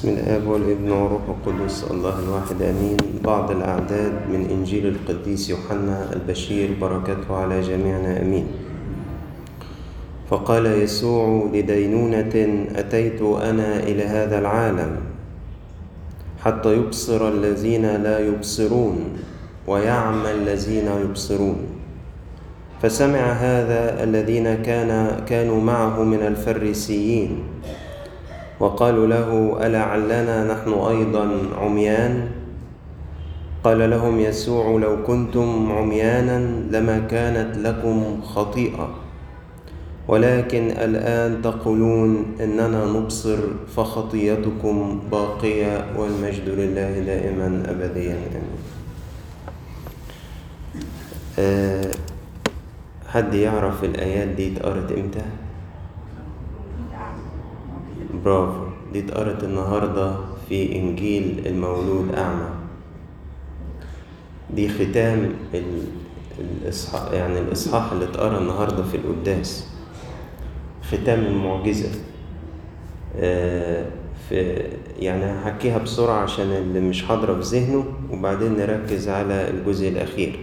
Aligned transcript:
بسم 0.00 0.16
الآب 0.16 0.48
والابن 0.48 0.90
والروح 0.90 1.22
القدس 1.28 1.84
الله 1.92 2.14
الواحد 2.24 2.62
آمين. 2.62 2.96
بعض 3.20 3.50
الأعداد 3.50 4.32
من 4.32 4.48
إنجيل 4.48 4.96
القديس 4.96 5.50
يوحنا 5.52 6.16
البشير 6.16 6.80
بركته 6.80 7.28
على 7.28 7.60
جميعنا 7.60 8.24
آمين. 8.24 8.46
فقال 10.30 10.66
يسوع 10.66 11.52
لدينونة 11.52 12.34
أتيت 12.80 13.20
أنا 13.20 13.84
إلى 13.84 14.04
هذا 14.04 14.38
العالم 14.38 14.92
حتى 16.44 16.76
يبصر 16.76 17.28
الذين 17.28 17.84
لا 18.00 18.24
يبصرون 18.24 18.96
ويعمى 19.68 20.30
الذين 20.30 20.88
يبصرون. 21.04 21.60
فسمع 22.82 23.20
هذا 23.20 24.04
الذين 24.04 24.64
كان 24.64 25.20
كانوا 25.28 25.60
معه 25.60 26.02
من 26.04 26.24
الفريسيين. 26.24 27.30
وقالوا 28.60 29.06
له 29.06 29.56
ألعلنا 29.66 30.52
نحن 30.52 30.72
أيضا 30.72 31.24
عميان؟ 31.58 32.28
قال 33.64 33.90
لهم 33.90 34.20
يسوع 34.20 34.80
لو 34.80 35.02
كنتم 35.02 35.72
عميانا 35.72 36.38
لما 36.70 36.98
كانت 36.98 37.56
لكم 37.58 38.20
خطيئة. 38.22 38.88
ولكن 40.08 40.70
الآن 40.70 41.42
تقولون 41.42 42.24
إننا 42.40 42.86
نبصر 42.86 43.38
فخطيتكم 43.76 45.00
باقية 45.12 45.84
والمجد 45.96 46.48
لله 46.48 46.98
دائما 46.98 47.62
أبديا. 47.68 48.12
آمين 48.12 48.60
أه 51.38 51.90
حد 53.08 53.34
يعرف 53.34 53.84
الآيات 53.84 54.28
دي 54.28 54.52
اتقرت 54.52 54.92
إمتى؟ 54.92 55.24
برافو. 58.24 58.64
دي 58.92 58.98
اتقرت 58.98 59.44
النهاردة 59.44 60.16
في 60.48 60.76
إنجيل 60.76 61.42
المولود 61.46 62.14
أعمى. 62.14 62.48
دي 64.54 64.68
ختام 64.68 65.32
الإصحاح 66.38 67.12
يعني 67.12 67.38
الإصحاح 67.38 67.92
اللي 67.92 68.04
اتقرأ 68.04 68.38
النهاردة 68.38 68.82
في 68.82 68.96
القداس. 68.96 69.66
ختام 70.82 71.20
المعجزة. 71.20 71.88
آه 73.16 73.86
في 74.28 74.62
يعني 74.98 75.24
هحكيها 75.24 75.78
بسرعة 75.78 76.22
عشان 76.22 76.46
اللي 76.46 76.80
مش 76.80 77.04
حاضرة 77.04 77.40
في 77.40 77.56
ذهنه 77.58 77.84
وبعدين 78.12 78.56
نركز 78.56 79.08
على 79.08 79.50
الجزء 79.50 79.88
الأخير. 79.88 80.38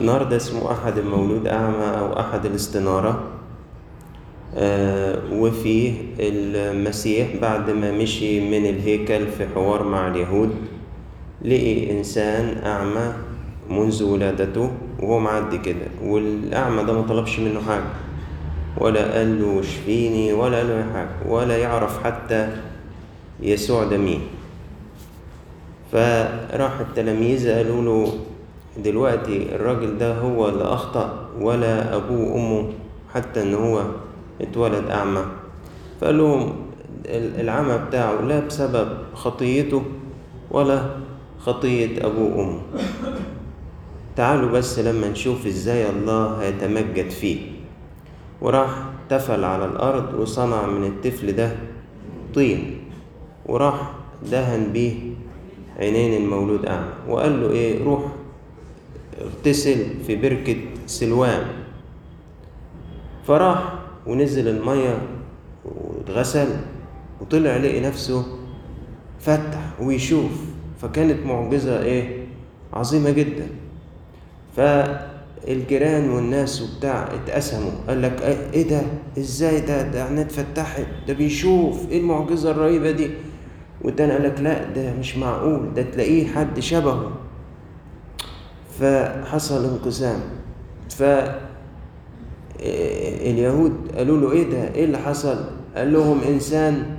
النهاردة 0.00 0.36
اسمه 0.36 0.72
أحد 0.72 0.98
المولود 0.98 1.46
أعمى 1.46 1.98
أو 1.98 2.20
أحد 2.20 2.46
الاستنارة. 2.46 3.22
وفيه 5.32 5.92
المسيح 6.20 7.28
بعد 7.42 7.70
ما 7.70 7.92
مشي 7.92 8.40
من 8.50 8.66
الهيكل 8.66 9.26
في 9.26 9.46
حوار 9.54 9.82
مع 9.84 10.08
اليهود 10.08 10.50
لقي 11.42 11.90
إنسان 11.98 12.62
أعمى 12.66 13.12
منذ 13.70 14.02
ولادته 14.04 14.70
وهو 15.00 15.18
معدي 15.18 15.58
كده 15.58 15.86
والأعمى 16.04 16.84
ده 16.84 16.92
ما 16.92 17.02
طلبش 17.02 17.38
منه 17.40 17.60
حاجة 17.60 17.84
ولا 18.78 19.12
قال 19.18 19.42
له 19.42 19.60
اشفيني 19.60 20.32
ولا 20.32 20.56
قال 20.56 20.68
له 20.68 20.86
حاجة 20.94 21.32
ولا 21.32 21.58
يعرف 21.58 22.04
حتى 22.04 22.48
يسوع 23.40 23.84
ده 23.84 23.96
مين. 23.96 24.20
فراح 25.92 26.80
التلاميذ 26.80 27.50
قالوا 27.50 27.82
له 27.82 28.12
دلوقتي 28.84 29.54
الراجل 29.54 29.98
ده 29.98 30.18
هو 30.18 30.48
اللي 30.48 30.64
أخطأ 30.64 31.28
ولا 31.40 31.96
أبوه 31.96 32.32
وأمه 32.32 32.72
حتى 33.14 33.42
إن 33.42 33.54
هو 33.54 33.82
اتولد 34.40 34.90
أعمى. 34.90 35.24
فقال 36.00 36.18
لهم 36.18 36.56
العمى 37.08 37.78
بتاعه 37.88 38.20
لا 38.20 38.40
بسبب 38.40 38.88
خطيته 39.14 39.82
ولا 40.50 40.96
خطية 41.38 42.06
أبوه 42.06 42.36
وأمه. 42.36 42.60
تعالوا 44.16 44.50
بس 44.50 44.78
لما 44.78 45.08
نشوف 45.08 45.46
إزاي 45.46 45.90
الله 45.90 46.42
هيتمجد 46.42 47.10
فيه. 47.10 47.38
وراح 48.40 48.70
تفل 49.08 49.44
على 49.44 49.64
الأرض 49.64 50.14
وصنع 50.14 50.66
من 50.66 50.84
الطفل 50.86 51.32
ده 51.32 51.56
طين. 52.34 52.80
وراح 53.46 53.92
دهن 54.30 54.72
بيه 54.72 54.94
عينين 55.78 56.22
المولود 56.22 56.66
أعمى. 56.66 56.92
وقال 57.08 57.42
له 57.42 57.50
إيه 57.50 57.84
روح 57.84 58.02
اغتسل 59.20 59.86
في 60.06 60.16
بركة 60.16 60.56
سلوان. 60.86 61.46
فراح 63.26 63.83
ونزل 64.06 64.48
المية 64.48 64.98
واتغسل 65.64 66.48
وطلع 67.20 67.56
لقي 67.56 67.80
نفسه 67.80 68.24
فتح 69.20 69.80
ويشوف. 69.80 70.30
فكانت 70.82 71.26
معجزة 71.26 71.82
إيه؟ 71.82 72.26
عظيمة 72.72 73.10
جدا. 73.10 73.46
فالجيران 74.56 76.10
والناس 76.10 76.62
وبتاع 76.62 77.08
اتقسموا. 77.14 77.70
قال 77.88 78.02
لك 78.02 78.22
إيه 78.54 78.68
ده؟ 78.68 78.82
إزاي 79.18 79.60
ده؟ 79.60 79.82
ده 79.82 80.04
عينيه 80.04 80.22
اتفتحت. 80.22 80.86
ده 81.08 81.14
بيشوف 81.14 81.90
إيه 81.90 82.00
المعجزة 82.00 82.50
الرهيبة 82.50 82.90
دي؟ 82.90 83.10
والتاني 83.82 84.12
قال 84.12 84.22
لك 84.22 84.40
لا 84.40 84.64
ده 84.64 84.92
مش 84.92 85.16
معقول. 85.16 85.74
ده 85.74 85.82
تلاقيه 85.82 86.26
حد 86.26 86.60
شبهه. 86.60 87.12
فحصل 88.80 89.64
انقسام. 89.64 90.20
ف 90.90 91.02
اليهود 93.30 93.72
قالوا 93.96 94.18
له 94.18 94.32
إيه 94.32 94.50
ده؟ 94.50 94.74
إيه 94.74 94.84
اللي 94.84 94.98
حصل؟ 94.98 95.36
قال 95.76 95.92
لهم 95.92 96.20
إنسان 96.20 96.96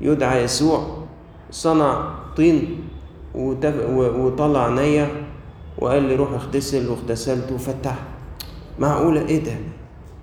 يدعى 0.00 0.42
يسوع 0.44 0.86
صنع 1.50 2.14
طين 2.36 2.80
وطلع 3.34 4.68
نية 4.68 5.10
وقال 5.78 6.02
لي 6.02 6.16
روح 6.16 6.32
اغتسل. 6.32 6.88
واغتسلت 6.88 7.52
وفتحت 7.52 8.02
معقولة؟ 8.78 9.20
إيه 9.28 9.44
ده؟ 9.44 9.52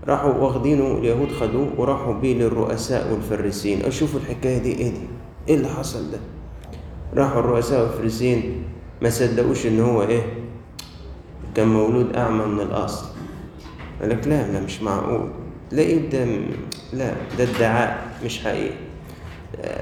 راحوا 0.08 0.34
واخدينه 0.34 0.98
اليهود 0.98 1.32
خدوه 1.32 1.68
وراحوا 1.78 2.14
بيه 2.14 2.34
للرؤساء 2.34 3.12
والفريسين 3.14 3.86
أشوفوا 3.86 4.20
الحكاية 4.20 4.58
دي؟ 4.58 4.72
إيه 4.72 4.90
دي؟ 4.90 5.02
إيه 5.50 5.56
اللي 5.56 5.68
حصل 5.68 6.12
ده؟ 6.12 6.18
راحوا 7.14 7.40
الرؤساء 7.40 7.82
والفريسين 7.82 8.64
ما 9.02 9.10
صدقوش 9.10 9.66
إن 9.66 9.80
هو 9.80 10.02
إيه؟ 10.04 10.22
كان 11.56 11.68
مولود 11.68 12.16
أعمى 12.16 12.46
من 12.46 12.60
الأصل. 12.62 13.06
قال 14.02 14.10
لك 14.10 14.28
لا 14.28 14.52
لا 14.52 14.60
مش 14.60 14.82
معقول. 14.82 15.30
تلاقيه 15.72 16.10
ده 16.10 16.26
لا 16.94 17.14
ده 17.38 17.44
ادعاء 17.44 18.08
مش 18.26 18.40
حقيقي. 18.44 18.76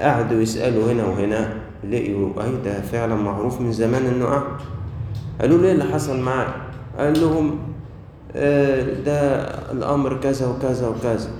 قعدوا 0.00 0.40
يسألوا 0.42 0.92
هنا 0.92 1.04
وهنا 1.06 1.56
لقيوا 1.90 2.44
أي 2.44 2.50
ده 2.64 2.80
فعلا 2.80 3.14
معروف 3.14 3.60
من 3.60 3.72
زمان 3.72 4.06
إنه 4.06 4.26
أعمى 4.26 4.56
قالوا 5.40 5.58
له 5.58 5.64
إيه 5.66 5.72
اللي 5.72 5.84
حصل 5.84 6.20
معاه؟ 6.20 6.54
قال 6.98 7.20
لهم 7.20 7.58
آه 8.36 8.82
ده 9.04 9.44
الأمر 9.72 10.20
كذا 10.20 10.46
وكذا 10.46 10.88
وكذا. 10.88 11.30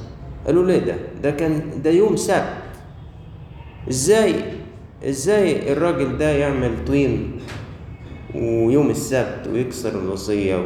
قالوا 0.46 0.66
ليه 0.66 0.78
ده؟ 0.78 0.94
ده 1.22 1.30
كان 1.30 1.62
ده 1.84 1.90
يوم 1.90 2.16
سبت. 2.16 2.52
إزاي؟ 3.88 4.34
إزاي 5.08 5.72
الراجل 5.72 6.18
ده 6.18 6.30
يعمل 6.30 6.84
طين 6.86 7.40
ويوم 8.34 8.90
السبت 8.90 9.48
ويكسر 9.52 9.98
الوصية 9.98 10.56
و... 10.56 10.60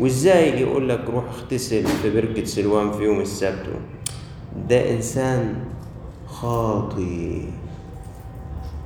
وإزاي 0.00 0.60
يقول 0.60 0.88
لك 0.88 1.00
روح 1.08 1.24
اغتسل 1.24 1.86
في 1.86 2.10
بركة 2.20 2.44
سلوان 2.44 2.92
في 2.92 3.02
يوم 3.04 3.20
السبت؟ 3.20 3.66
ده 4.68 4.90
إنسان 4.90 5.54
خاطي 6.26 7.42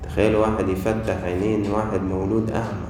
تخيل 0.03 0.37
واحد 0.37 0.69
يفتح 0.69 1.23
عينين 1.25 1.71
واحد 1.71 2.01
مولود 2.03 2.51
أعمى 2.51 2.89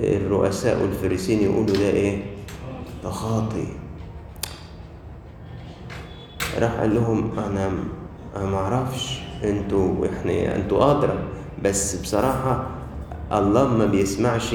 الرؤساء 0.00 0.82
والفريسين 0.82 1.40
يقولوا 1.42 1.76
ده 1.76 1.88
إيه؟ 1.90 2.22
ده 3.04 3.10
خاطي 3.10 3.66
راح 6.58 6.72
قال 6.72 6.94
لهم 6.94 7.38
أنا 7.38 7.70
أنا 8.36 8.46
معرفش 8.50 9.20
أنتوا 9.44 10.06
إحنا 10.06 10.56
أنتوا 10.56 10.90
أدرى. 10.98 11.18
بس 11.64 11.96
بصراحة 12.02 12.66
الله 13.32 13.68
ما 13.68 13.86
بيسمعش 13.86 14.54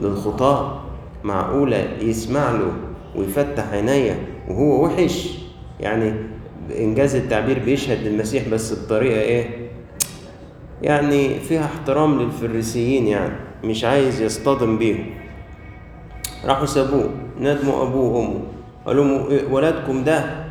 للخطاة 0.00 0.80
معقولة 1.24 1.88
يسمع 2.00 2.50
له 2.50 2.72
ويفتح 3.16 3.72
عينيا 3.72 4.16
وهو 4.48 4.84
وحش. 4.84 5.38
يعني 5.80 6.14
إنجاز 6.78 7.14
التعبير 7.16 7.58
بيشهد 7.58 8.06
للمسيح 8.06 8.48
بس 8.48 8.84
بطريقة 8.84 9.20
إيه؟ 9.20 9.68
يعني 10.82 11.40
فيها 11.40 11.64
احترام 11.64 12.22
للفريسيين 12.22 13.06
يعني 13.06 13.34
مش 13.64 13.84
عايز 13.84 14.20
يصطدم 14.20 14.78
بيهم. 14.78 15.06
راحوا 16.44 16.66
سابوه 16.66 17.10
ندموا 17.40 17.82
أبوه 17.82 18.16
وأمه. 18.16 18.40
قالوا 18.86 19.04
لهم 19.04 19.52
ولدكم 19.52 20.04
ده؟ 20.04 20.44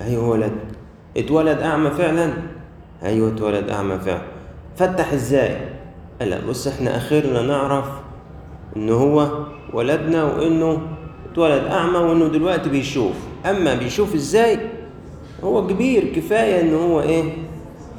أيوه 0.00 0.28
ولد. 0.28 0.52
اتولد 1.16 1.58
أعمى 1.58 1.90
فعلا؟ 1.90 2.32
أيوه 3.02 3.28
اتولد 3.34 3.68
أعمى 3.68 3.98
فعلا. 3.98 4.22
فتح 4.76 5.12
إزاي؟ 5.12 5.56
لا 6.20 6.46
بص 6.48 6.66
إحنا 6.66 6.96
آخرنا 6.96 7.42
نعرف 7.42 7.86
ان 8.76 8.90
هو 8.90 9.28
ولدنا 9.72 10.24
وإنه 10.24 10.82
اتولد 11.32 11.64
أعمى 11.64 11.98
وإنه 11.98 12.28
دلوقتي 12.28 12.70
بيشوف. 12.70 13.12
أما 13.46 13.74
بيشوف 13.74 14.14
إزاي؟ 14.14 14.58
هو 15.44 15.66
كبير 15.66 16.04
كفاية 16.04 16.60
إن 16.60 16.74
هو 16.74 17.00
إيه؟ 17.00 17.24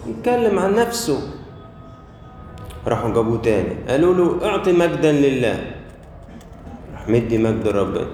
يتكلم 0.07 0.59
عن 0.59 0.75
نفسه. 0.75 1.19
راحوا 2.87 3.13
جابوه 3.13 3.41
تاني. 3.41 3.75
قالوا 3.89 4.13
له 4.13 4.45
اعطي 4.49 4.71
مجدا 4.71 5.11
لله. 5.11 5.71
راح 6.93 7.09
مدي 7.09 7.37
مجد 7.37 7.67
ربنا. 7.67 8.07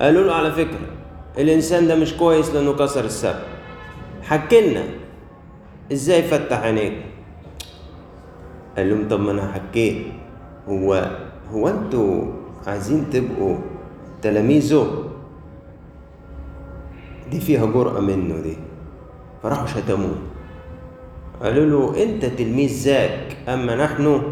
قالوا 0.00 0.24
له 0.24 0.34
على 0.34 0.52
فكرة 0.52 0.86
الإنسان 1.38 1.86
ده 1.88 1.94
مش 1.94 2.14
كويس 2.14 2.54
لأنه 2.54 2.72
كسر 2.72 3.04
السبت 3.04 3.46
حكي 4.22 4.60
لنا 4.70 4.84
إزاي 5.92 6.22
فتح 6.22 6.58
عينيك. 6.62 6.92
قال 8.76 8.90
لهم 8.90 9.08
طب 9.08 9.20
ما 9.20 9.30
أنا 9.30 9.52
حكيت. 9.52 10.06
هو 10.68 11.10
هو 11.54 11.68
أنتوا 11.68 12.22
عايزين 12.66 13.10
تبقوا 13.10 13.56
تلاميذه؟ 14.22 15.04
دي 17.30 17.40
فيها 17.40 17.66
جرأة 17.66 18.00
منه 18.00 18.40
دي. 18.40 18.56
فراحوا 19.42 19.66
شتموه. 19.66 20.18
قالوا 21.42 21.66
له 21.66 22.02
أنت 22.02 22.24
تلميذ 22.24 22.84
ذاك 22.84 23.36
أما 23.48 23.76
نحن؟ 23.76 24.22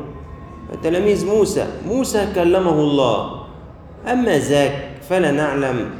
تلاميذ 0.82 1.26
موسى. 1.26 1.66
موسى 1.86 2.32
كلمه 2.34 2.78
الله. 2.80 3.44
أما 4.06 4.38
ذاك 4.38 4.90
فلا 5.08 5.30
نعلم. 5.30 5.90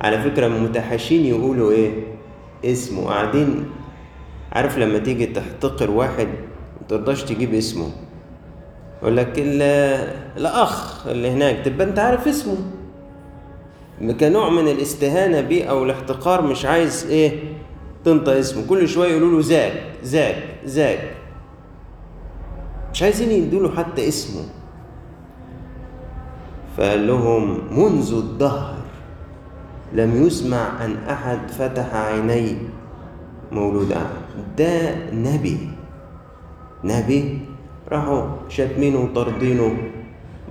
على 0.00 0.22
فكرة 0.22 0.48
متحاشين 0.48 1.26
يقولوا 1.26 1.70
إيه؟ 1.70 1.90
اسمه. 2.64 3.06
قاعدين 3.06 3.64
عارف 4.52 4.78
لما 4.78 4.98
تيجي 4.98 5.26
تحتقر 5.26 5.90
واحد 5.90 6.28
مترضاش 6.82 7.22
تجيب 7.22 7.54
اسمه. 7.54 8.05
يقول 9.02 9.16
لك 9.16 9.32
الأخ 10.36 11.06
اللي 11.06 11.30
هناك 11.30 11.64
تبقى 11.64 11.86
أنت 11.86 11.98
عارف 11.98 12.28
اسمه. 12.28 12.56
كنوع 14.20 14.50
من 14.50 14.68
الاستهانة 14.68 15.40
بيه 15.40 15.64
أو 15.64 15.84
الاحتقار 15.84 16.42
مش 16.42 16.64
عايز 16.64 17.06
إيه 17.10 17.40
تنطق 18.04 18.32
اسمه. 18.32 18.66
كل 18.66 18.88
شوية 18.88 19.10
يقولوا 19.10 19.30
له 19.30 19.40
زاك 19.40 19.82
زاك 20.02 20.42
زاك. 20.64 21.14
مش 22.92 23.02
عايزين 23.02 23.30
يدوا 23.30 23.62
له 23.62 23.76
حتى 23.76 24.08
اسمه. 24.08 24.42
فقال 26.76 27.06
لهم 27.06 27.58
منذ 27.70 28.14
الدهر 28.14 28.74
لم 29.92 30.26
يسمع 30.26 30.84
أن 30.84 30.96
أحد 31.10 31.50
فتح 31.50 31.94
عيني 31.94 32.56
مولود 33.52 33.92
أعمى 33.92 34.44
ده 34.58 34.94
نبي. 35.12 35.70
نبي 36.84 37.40
راحوا 37.86 38.50
شاتمينه 38.50 38.98
وطاردينه 38.98 39.76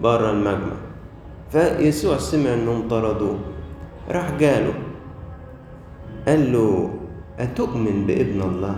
بره 0.04 0.32
المجمع. 0.32 0.78
فيسوع 1.52 2.18
سمع 2.18 2.54
إنهم 2.54 2.88
طردوه. 2.88 3.38
راح 4.12 4.40
جاله 4.40 4.74
قال 6.28 6.54
له 6.54 6.90
أتؤمن 7.40 8.08
بابن 8.08 8.40
الله؟ 8.42 8.76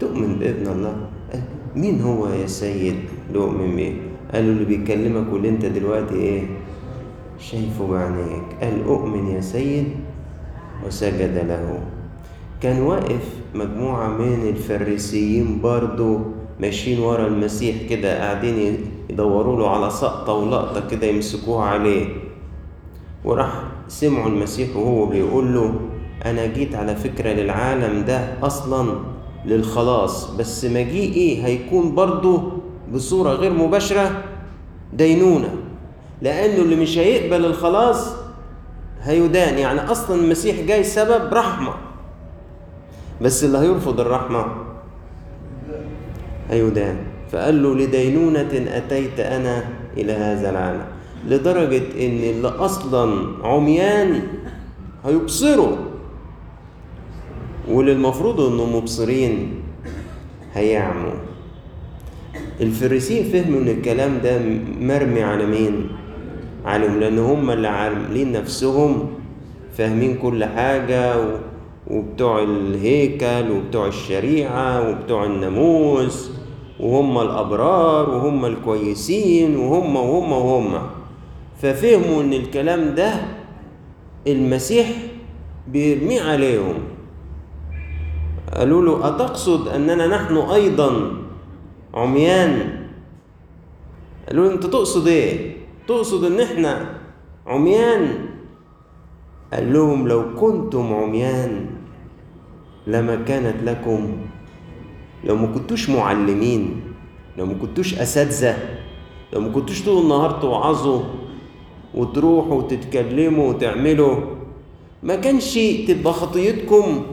تؤمن 0.00 0.36
بابن 0.38 0.66
الله؟ 0.66 0.96
قال 1.32 1.42
مين 1.76 2.00
هو 2.00 2.28
يا 2.28 2.46
سيد؟ 2.46 3.08
لؤمن 3.32 3.76
بيه. 3.76 3.94
قال 4.32 4.44
له 4.44 4.52
اللي 4.52 4.64
بيكلمك 4.64 5.32
واللي 5.32 5.48
أنت 5.48 5.64
دلوقتي 5.66 6.14
إيه؟ 6.14 6.42
شايفه 7.38 7.86
بعينيك. 7.86 8.46
قال 8.60 8.84
أؤمن 8.84 9.26
يا 9.34 9.40
سيد 9.40 9.88
وسجد 10.86 11.36
له. 11.48 11.80
كان 12.60 12.82
واقف 12.82 13.24
مجموعة 13.54 14.08
من 14.08 14.52
الفريسيين 14.52 15.60
برضو 15.60 16.33
ماشيين 16.60 17.00
ورا 17.00 17.26
المسيح 17.26 17.76
كده 17.90 18.18
قاعدين 18.18 18.90
يدوروا 19.10 19.58
له 19.58 19.70
على 19.70 19.90
سقطة 19.90 20.32
ولقطة 20.32 20.88
كده 20.88 21.06
يمسكوها 21.06 21.64
عليه. 21.64 22.06
وراح 23.24 23.62
سمعوا 23.88 24.28
المسيح 24.28 24.76
وهو 24.76 25.06
بيقول 25.06 25.54
له 25.54 25.74
أنا 26.24 26.46
جيت 26.46 26.74
على 26.74 26.96
فكرة 26.96 27.28
للعالم 27.32 28.04
ده 28.04 28.28
أصلا 28.42 28.94
للخلاص 29.46 30.30
بس 30.30 30.64
مجيئي 30.64 31.44
هيكون 31.44 31.94
برضه 31.94 32.42
بصورة 32.94 33.30
غير 33.30 33.52
مباشرة 33.52 34.22
دينونة 34.92 35.54
لأنه 36.22 36.62
اللي 36.62 36.76
مش 36.76 36.98
هيقبل 36.98 37.44
الخلاص 37.44 38.12
هيدان. 39.02 39.58
يعني 39.58 39.80
أصلا 39.80 40.20
المسيح 40.24 40.60
جاي 40.60 40.84
سبب 40.84 41.34
رحمة 41.34 41.74
بس 43.20 43.44
اللي 43.44 43.58
هيرفض 43.58 44.00
الرحمة 44.00 44.46
هيدان 46.50 46.96
فقال 47.32 47.62
له 47.62 47.74
لدينونة 47.74 48.66
أتيت 48.76 49.20
أنا 49.20 49.64
إلى 49.96 50.12
هذا 50.12 50.50
العالم 50.50 50.84
لدرجة 51.28 51.82
إن 52.06 52.18
اللي 52.36 52.48
أصلا 52.48 53.26
عميان 53.46 54.22
هيبصروا 55.04 55.76
واللي 57.68 57.92
المفروض 57.92 58.40
إنهم 58.40 58.76
مبصرين 58.76 59.52
هيعموا 60.54 61.12
الفريسيين 62.60 63.24
فهموا 63.32 63.60
إن 63.60 63.68
الكلام 63.68 64.18
ده 64.24 64.38
مرمي 64.80 65.22
على 65.22 65.46
مين؟ 65.46 65.88
عليهم 66.64 67.00
لأن 67.00 67.18
هم 67.18 67.50
اللي 67.50 67.68
عاملين 67.68 68.32
نفسهم 68.32 69.10
فاهمين 69.78 70.16
كل 70.16 70.44
حاجة 70.44 71.20
و... 71.20 71.36
وبتوع 71.90 72.42
الهيكل 72.42 73.50
وبتوع 73.50 73.86
الشريعة 73.86 74.90
وبتوع 74.90 75.24
الناموس 75.24 76.30
وهم 76.80 77.18
الأبرار 77.18 78.10
وهم 78.10 78.44
الكويسين 78.44 79.56
وهم 79.56 79.96
وهم 79.96 80.32
وهم. 80.32 80.82
ففهموا 81.62 82.22
إن 82.22 82.32
الكلام 82.32 82.94
ده 82.94 83.12
المسيح 84.26 84.86
بيرميه 85.68 86.20
عليهم. 86.22 86.74
قالوا 88.54 88.82
له 88.82 89.08
أتقصد 89.08 89.68
أننا 89.68 90.06
نحن 90.06 90.36
أيضا 90.36 91.12
عميان؟ 91.94 92.84
قالوا 94.28 94.46
له 94.48 94.54
أنت 94.54 94.66
تقصد 94.66 95.08
إيه؟ 95.08 95.56
تقصد 95.88 96.24
إن 96.24 96.40
إحنا 96.40 96.86
عميان؟ 97.46 98.26
قال 99.52 99.72
لهم 99.72 100.08
لو 100.08 100.34
كنتم 100.34 100.94
عميان 100.94 101.66
لما 102.86 103.16
كانت 103.16 103.54
لكم 103.64 104.16
لو 105.24 105.36
ما 105.36 105.46
كنتوش 105.46 105.90
معلمين 105.90 106.80
لو 107.38 107.46
ما 107.46 107.54
كنتوش 107.54 107.94
أساتذة 107.94 108.56
لو 109.32 109.40
ما 109.40 109.48
كنتوش 109.48 109.82
طول 109.84 110.02
النهار 110.02 110.30
توعظوا 110.30 111.02
وتروحوا 111.94 112.54
وتتكلموا 112.54 113.48
وتعملوا 113.48 114.16
ما 115.02 115.16
كانش 115.16 115.58
تبقى 115.88 116.12
خطيتكم 116.12 117.06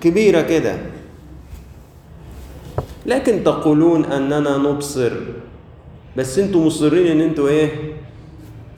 كبيرة 0.00 0.40
كده. 0.40 0.78
لكن 3.06 3.44
تقولون 3.44 4.04
أننا 4.04 4.56
نبصر 4.58 5.12
بس 6.16 6.38
أنتوا 6.38 6.64
مصرين 6.66 7.06
إن 7.06 7.20
أنتوا 7.20 7.48
إيه 7.48 7.70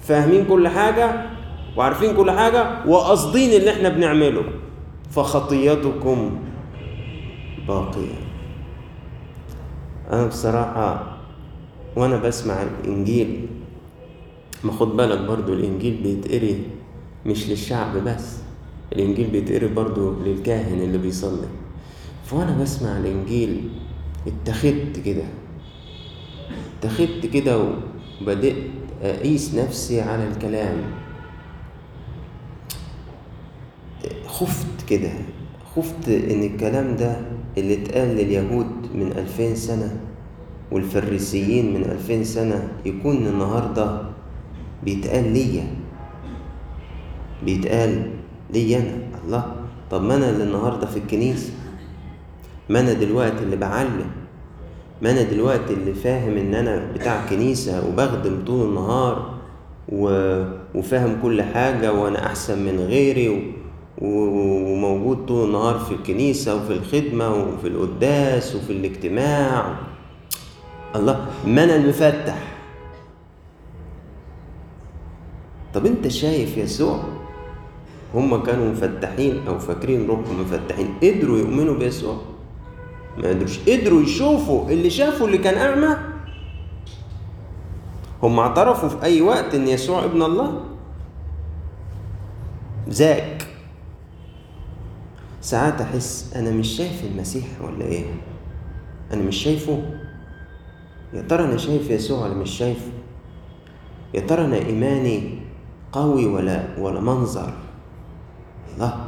فاهمين 0.02 0.44
كل 0.44 0.68
حاجة 0.68 1.26
وعارفين 1.76 2.16
كل 2.16 2.30
حاجة 2.30 2.87
وقاصدين 2.87 3.50
اللي 3.61 3.70
إحنا 3.70 3.88
بنعمله. 3.88 4.42
فخطيتكم 5.11 6.38
باقية 7.69 8.21
أنا 10.12 10.27
بصراحة 10.27 11.17
وأنا 11.97 12.17
بسمع 12.17 12.62
الإنجيل 12.62 13.47
ما 14.65 14.73
خد 14.73 14.97
بالك 14.97 15.19
برضو 15.19 15.53
الإنجيل 15.53 16.00
بيتقري 16.03 16.62
مش 17.27 17.49
للشعب 17.49 17.97
بس 17.97 18.38
الإنجيل 18.93 19.27
بيتقري 19.31 19.67
برضو 19.67 20.15
للكاهن 20.25 20.81
اللي 20.81 20.99
بيصلي. 20.99 21.49
فوأنا 22.25 22.62
بسمع 22.62 22.99
الإنجيل 22.99 23.69
اتخذت 24.27 25.00
كده 25.05 25.25
اتخذت 26.79 27.27
كده 27.27 27.65
وبدأت 28.23 28.57
أقيس 29.03 29.55
نفسي 29.55 30.00
على 30.00 30.29
الكلام. 30.29 30.77
خفت 34.28 34.88
كده 34.88 35.11
خفت 35.76 36.08
إن 36.08 36.42
الكلام 36.42 36.97
ده 36.97 37.16
اللي 37.58 37.75
اتقال 37.82 38.08
لليهود 38.08 38.66
من 38.94 39.12
ألفين 39.18 39.56
سنة 39.56 39.97
والفريسيين 40.73 41.75
من 41.75 41.85
ألفين 41.85 42.25
سنة 42.25 42.68
يكون 42.85 43.16
النهاردة 43.26 44.02
بيتقال 44.85 45.32
ليا. 45.32 45.64
بيتقال 47.44 48.11
ليا 48.54 48.78
أنا. 48.78 49.18
الله. 49.25 49.52
طب 49.90 50.02
ما 50.02 50.14
أنا 50.16 50.30
اللي 50.30 50.44
النهاردة 50.44 50.87
في 50.87 50.97
الكنيسة؟ 50.97 51.52
ما 52.68 52.80
أنا 52.80 52.92
دلوقتي 52.92 53.42
اللي 53.44 53.56
بعلم؟ 53.56 54.06
ما 55.02 55.11
أنا 55.11 55.23
دلوقتي 55.23 55.75
اللي 55.75 55.94
فاهم 55.94 56.37
إن 56.37 56.54
أنا 56.54 56.92
بتاع 56.94 57.26
كنيسة 57.30 57.88
وبخدم 57.88 58.44
طول 58.47 58.68
النهار 58.68 59.35
و... 59.88 60.04
وفاهم 60.75 61.18
كل 61.23 61.42
حاجة 61.42 61.92
وأنا 61.92 62.26
أحسن 62.26 62.58
من 62.66 62.80
غيري 62.80 63.28
و... 63.28 63.38
وموجود 64.00 65.26
طول 65.26 65.47
النهار 65.47 65.78
في 65.78 65.95
الكنيسة 65.95 66.57
وفي 66.57 66.73
الخدمة 66.73 67.35
وفي 67.35 67.69
القداس 67.69 68.55
وفي 68.55 68.73
الاجتماع. 68.73 69.76
الله 70.97 71.26
أنا 71.47 71.76
المفتح 71.76 72.38
طب 75.75 75.87
أنت 75.87 76.09
شايف 76.09 76.57
يسوع؟ 76.57 77.02
هم 78.14 78.43
كانوا 78.43 78.73
مفتحين 78.73 79.47
أو 79.49 79.59
فاكرين 79.59 80.07
روحهم 80.07 80.40
مفتحين. 80.40 80.95
قدروا 81.02 81.38
يؤمنوا 81.38 81.75
بيسوع؟ 81.75 82.17
ما 83.19 83.28
قدروش. 83.28 83.59
قدروا 83.69 84.02
يشوفوا 84.02 84.71
اللي 84.71 84.90
شافوا 84.90 85.26
اللي 85.26 85.38
كان 85.38 85.59
أعمى؟ 85.59 85.97
هم 88.23 88.38
اعترفوا 88.38 88.88
في 88.88 89.02
أي 89.02 89.21
وقت 89.21 89.55
إن 89.55 89.69
يسوع 89.69 90.05
ابن 90.05 90.23
الله؟ 90.23 90.61
ذاك 92.88 93.38
ساعات 95.49 95.81
أحس 95.81 96.33
أنا 96.37 96.50
مش 96.50 96.69
شايف 96.69 97.05
المسيح 97.05 97.45
ولا 97.61 97.85
إيه؟ 97.85 98.05
أنا 99.12 99.23
مش 99.23 99.37
شايفه. 99.37 99.83
يا 101.14 101.23
ترى 101.23 101.45
أنا 101.45 101.57
شايف 101.57 101.90
يسوع 101.90 102.25
ولا 102.26 102.35
مش 102.35 102.50
شايفه؟ 102.50 102.90
يا 104.14 104.21
ترى 104.21 104.45
أنا 104.45 104.57
إيماني 104.57 105.38
قوي 105.93 106.26
ولا 106.26 106.78
ولا 106.78 107.00
منظر؟ 107.00 107.52
الله. 108.75 109.05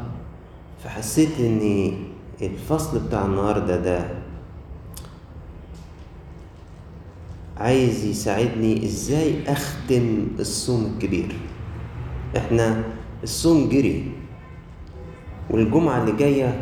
فحسيت 0.85 1.41
ان 1.41 1.93
الفصل 2.43 2.99
بتاع 2.99 3.25
النهارده 3.25 3.77
ده 3.77 4.09
عايز 7.57 8.05
يساعدني 8.05 8.85
إزاي 8.85 9.53
أختم 9.53 10.27
الصوم 10.39 10.93
الكبير. 10.95 11.37
إحنا 12.37 12.85
الصوم 13.23 13.69
جري. 13.69 14.13
والجمعة 15.51 16.01
اللي 16.03 16.13
جاية 16.13 16.61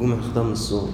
جمعة 0.00 0.20
ختام 0.20 0.52
الصوم. 0.52 0.90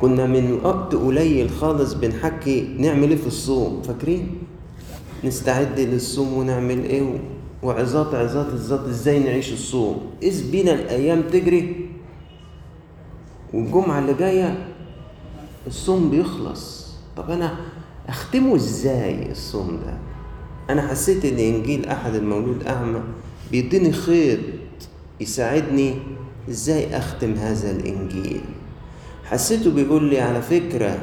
كنا 0.00 0.26
من 0.26 0.60
وقت 0.64 0.94
قليل 0.94 1.50
خالص 1.50 1.92
بنحكي 1.92 2.76
نعمل 2.78 3.10
إيه 3.10 3.16
في 3.16 3.26
الصوم 3.26 3.82
فاكرين؟ 3.82 4.28
نستعد 5.24 5.80
للصوم 5.80 6.32
ونعمل 6.32 6.84
إيه؟ 6.84 7.18
وعظات 7.62 8.14
عظات 8.14 8.46
الذات 8.46 8.80
إزاي 8.80 9.18
نعيش 9.18 9.52
الصوم؟ 9.52 10.00
إذ 10.22 10.50
بينا 10.50 10.74
الأيام 10.74 11.22
تجري 11.22 11.90
والجمعة 13.54 13.98
اللي 13.98 14.14
جاية 14.14 14.68
الصوم 15.66 16.10
بيخلص. 16.10 16.84
طب 17.16 17.30
أنا 17.30 17.56
أختمه 18.08 18.54
إزاي 18.56 19.30
الصوم 19.30 19.80
ده؟ 19.86 19.94
أنا 20.70 20.88
حسيت 20.88 21.24
إن 21.24 21.38
إنجيل 21.38 21.86
أحد 21.86 22.14
المولود 22.14 22.66
أعمى 22.66 23.00
بيديني 23.50 23.92
خيط 23.92 24.38
يساعدني 25.20 25.94
إزاي 26.50 26.96
أختم 26.96 27.32
هذا 27.34 27.70
الإنجيل. 27.70 28.40
حسيته 29.24 29.70
بيقول 29.70 30.04
لي 30.04 30.20
على 30.20 30.42
فكرة 30.42 30.98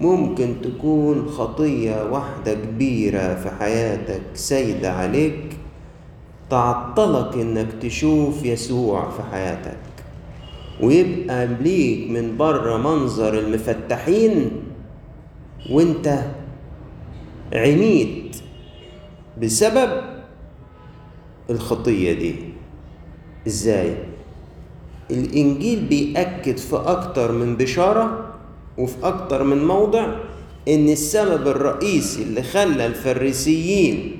ممكن 0.00 0.54
تكون 0.62 1.28
خطية 1.28 2.10
واحدة 2.10 2.54
كبيرة 2.54 3.34
في 3.34 3.50
حياتك 3.50 4.22
سيدة 4.34 4.92
عليك 4.92 5.56
تعطلك 6.50 7.34
إنك 7.34 7.66
تشوف 7.82 8.44
يسوع 8.44 9.10
في 9.10 9.22
حياتك 9.32 9.76
ويبقى 10.82 11.46
ليك 11.46 12.10
من 12.10 12.36
بره 12.36 12.76
منظر 12.76 13.38
المفتحين 13.38 14.50
وأنت 15.70 16.18
عميت 17.54 18.36
بسبب 19.42 19.90
الخطية 21.50 22.12
دي. 22.12 22.34
إزاي؟ 23.48 23.94
الإنجيل 25.10 25.80
بيأكد 25.80 26.56
في 26.56 26.76
أكتر 26.76 27.32
من 27.32 27.56
بشارة 27.56 28.24
وفي 28.78 28.94
أكتر 29.02 29.44
من 29.44 29.64
موضع 29.66 30.14
إن 30.68 30.88
السبب 30.88 31.48
الرئيسي 31.48 32.22
اللي 32.22 32.42
خلى 32.42 32.86
الفريسيين 32.86 34.16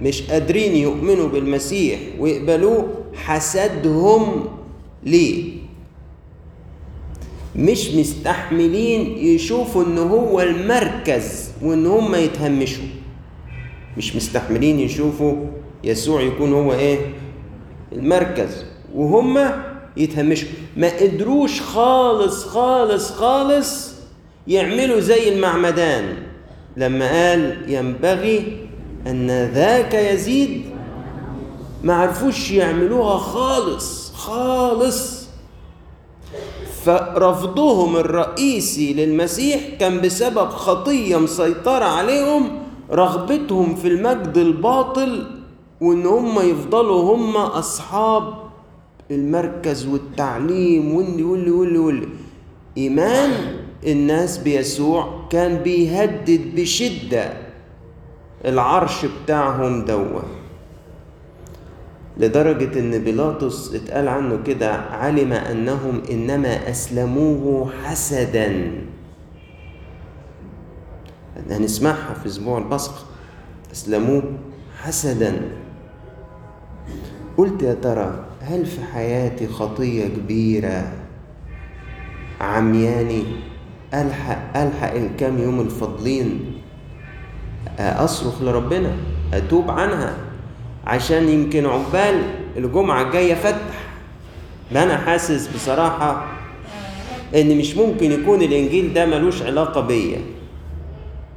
مش 0.00 0.22
قادرين 0.22 0.76
يؤمنوا 0.76 1.28
بالمسيح 1.28 1.98
ويقبلوه 2.18 2.88
حسدهم 3.14 4.44
ليه؟ 5.04 5.52
مش 7.56 7.90
مستحملين 7.94 9.00
يشوفوا 9.18 9.84
إن 9.84 9.98
هو 9.98 10.40
المركز 10.40 11.50
وإن 11.62 11.86
هم 11.86 12.14
يتهمشوا. 12.14 12.84
مش 13.96 14.16
مستحملين 14.16 14.80
يشوفوا 14.80 15.34
يسوع 15.84 16.20
يكون 16.22 16.52
هو 16.52 16.72
إيه؟ 16.72 16.98
المركز 17.96 18.64
وهم 18.94 19.50
يتهمشوا 19.96 20.48
ما 20.76 20.88
قدروش 21.00 21.60
خالص 21.60 22.44
خالص 22.44 23.10
خالص 23.10 23.92
يعملوا 24.46 25.00
زي 25.00 25.34
المعمدان. 25.34 26.16
لما 26.76 27.08
قال 27.08 27.64
ينبغي 27.68 28.66
أن 29.06 29.30
ذاك 29.54 29.94
يزيد 29.94 30.64
ما 31.82 31.94
عرفوش 31.94 32.50
يعملوها 32.50 33.18
خالص 33.18 34.12
خالص. 34.12 35.22
فرفضهم 36.84 37.96
الرئيسي 37.96 38.92
للمسيح 38.92 39.60
كان 39.80 40.00
بسبب 40.00 40.48
خطية 40.48 41.16
مسيطرة 41.16 41.84
عليهم 41.84 42.58
رغبتهم 42.92 43.74
في 43.74 43.88
المجد 43.88 44.36
الباطل 44.36 45.26
وإن 45.82 46.06
هم 46.06 46.38
يفضلوا 46.40 47.16
هم 47.16 47.36
أصحاب 47.36 48.34
المركز 49.10 49.86
والتعليم 49.86 50.94
واللي 50.94 51.22
واللي 51.22 51.50
واللي 51.50 51.78
واللي. 51.78 52.08
إيمان 52.76 53.30
الناس 53.86 54.38
بيسوع 54.38 55.26
كان 55.30 55.56
بيهدد 55.62 56.40
بشدة 56.56 57.32
العرش 58.44 59.06
بتاعهم 59.06 59.84
دوه 59.84 60.22
لدرجة 62.18 62.78
إن 62.78 62.98
بيلاطس 63.04 63.74
اتقال 63.74 64.08
عنه 64.08 64.42
كده 64.42 64.72
علم 64.74 65.32
أنهم 65.32 66.02
إنما 66.10 66.70
أسلموه 66.70 67.70
حسدا. 67.84 68.72
هنسمعها 71.50 72.14
في 72.14 72.26
أسبوع 72.26 72.58
البصخ 72.58 73.04
أسلموه 73.72 74.22
حسدا. 74.82 75.61
قلت 77.36 77.62
يا 77.62 77.74
ترى 77.74 78.24
هل 78.40 78.66
في 78.66 78.84
حياتي 78.94 79.46
خطية 79.48 80.06
كبيرة؟ 80.06 80.92
عمياني 82.40 83.22
ألحق 83.94 84.56
ألحق 84.56 84.94
الكام 84.94 85.38
يوم 85.38 85.60
الفاضلين. 85.60 86.40
أصرخ 87.78 88.42
لربنا 88.42 88.96
أتوب 89.34 89.70
عنها 89.70 90.16
عشان 90.86 91.28
يمكن 91.28 91.66
عقبال 91.66 92.22
الجمعة 92.56 93.02
الجاية 93.02 93.34
فتح. 93.34 93.82
ده 94.72 94.82
أنا 94.82 94.96
حاسس 94.96 95.48
بصراحة 95.54 96.26
إن 97.34 97.58
مش 97.58 97.76
ممكن 97.76 98.12
يكون 98.12 98.42
الإنجيل 98.42 98.94
ده 98.94 99.06
ملوش 99.06 99.42
علاقة 99.42 99.80
بيا. 99.80 100.18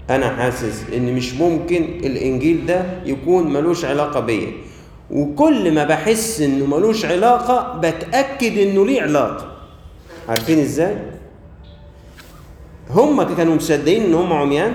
أنا 0.10 0.36
حاسس 0.36 0.86
إن 0.94 1.16
مش 1.16 1.34
ممكن 1.34 1.84
الإنجيل 1.84 2.66
ده 2.66 2.86
يكون 3.06 3.54
ملوش 3.54 3.86
علاقة 3.86 4.20
بيا. 4.20 4.52
وكل 5.12 5.74
ما 5.74 5.84
بحس 5.84 6.42
إنه 6.42 6.66
ملوش 6.66 7.06
علاقة 7.06 7.80
بتأكد 7.80 8.58
إنه 8.58 8.86
ليه 8.86 9.02
علاقة. 9.02 9.52
عارفين 10.30 10.60
إزاي؟ 10.60 10.96
هم 12.90 13.24
كانوا 13.24 13.56
مصدقين 13.56 14.04
إن 14.04 14.14
هم 14.14 14.34
عميان؟ 14.34 14.74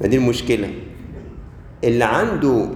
ما 0.00 0.06
دي 0.06 0.16
المشكلة. 0.16 0.70
اللي 1.84 2.04
عنده 2.04 2.66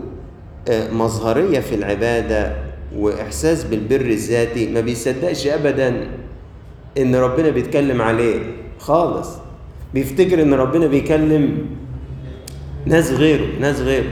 مظهرية 0.70 1.60
في 1.60 1.74
العبادة 1.74 2.56
وإحساس 2.96 3.64
بالبر 3.64 4.00
الذاتي 4.00 4.70
ما 4.70 4.80
بيصدقش 4.80 5.46
أبدا 5.46 6.06
إن 6.98 7.14
ربنا 7.14 7.50
بيتكلم 7.50 8.02
عليه 8.02 8.38
خالص. 8.78 9.28
بيفتكر 9.94 10.42
إن 10.42 10.54
ربنا 10.54 10.86
بيكلم 10.86 11.66
ناس 12.86 13.10
غيره 13.10 13.46
ناس 13.60 13.80
غيره. 13.80 14.10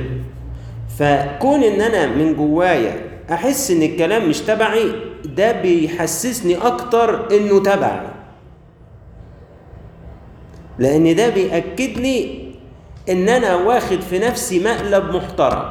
فكون 0.98 1.62
إن 1.62 1.80
أنا 1.80 2.06
من 2.06 2.34
جوايا 2.36 3.00
أحس 3.32 3.70
إن 3.70 3.82
الكلام 3.82 4.28
مش 4.28 4.40
تبعي 4.40 4.92
ده 5.24 5.52
بيحسسني 5.52 6.56
أكتر 6.56 7.36
إنه 7.36 7.62
تبعي. 7.62 8.00
لأن 10.78 11.14
ده 11.16 11.28
بيأكد 11.28 11.98
لي 11.98 12.38
إن 13.08 13.28
أنا 13.28 13.54
واخد 13.54 14.00
في 14.00 14.18
نفسي 14.18 14.64
مقلب 14.64 15.16
محترم. 15.16 15.62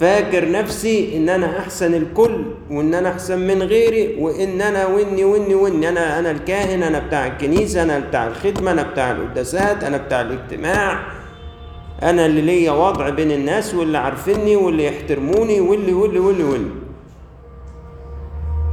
فاكر 0.00 0.50
نفسي 0.50 1.16
إن 1.16 1.28
أنا 1.28 1.58
أحسن 1.58 1.94
الكل 1.94 2.44
وإن 2.70 2.94
أنا 2.94 3.08
أحسن 3.10 3.38
من 3.38 3.62
غيري 3.62 4.16
وإن 4.18 4.60
أنا 4.60 4.86
واني 4.86 5.24
واني 5.24 5.54
واني 5.54 5.88
أنا 5.88 6.18
أنا 6.18 6.30
الكاهن 6.30 6.82
أنا 6.82 6.98
بتاع 6.98 7.26
الكنيسة 7.26 7.82
أنا 7.82 7.98
بتاع 7.98 8.26
الخدمة 8.26 8.70
أنا 8.70 8.82
بتاع 8.82 9.10
القداسات 9.10 9.84
أنا 9.84 9.96
بتاع 9.96 10.20
الاجتماع. 10.20 11.19
أنا 12.02 12.26
اللي 12.26 12.40
ليا 12.40 12.72
وضع 12.72 13.08
بين 13.08 13.30
الناس 13.32 13.74
واللي 13.74 13.98
عارفيني 13.98 14.56
واللي 14.56 14.84
يحترموني 14.86 15.60
واللي 15.60 15.92
واللي 15.92 16.18
واللي 16.18 16.44
واللي. 16.44 16.70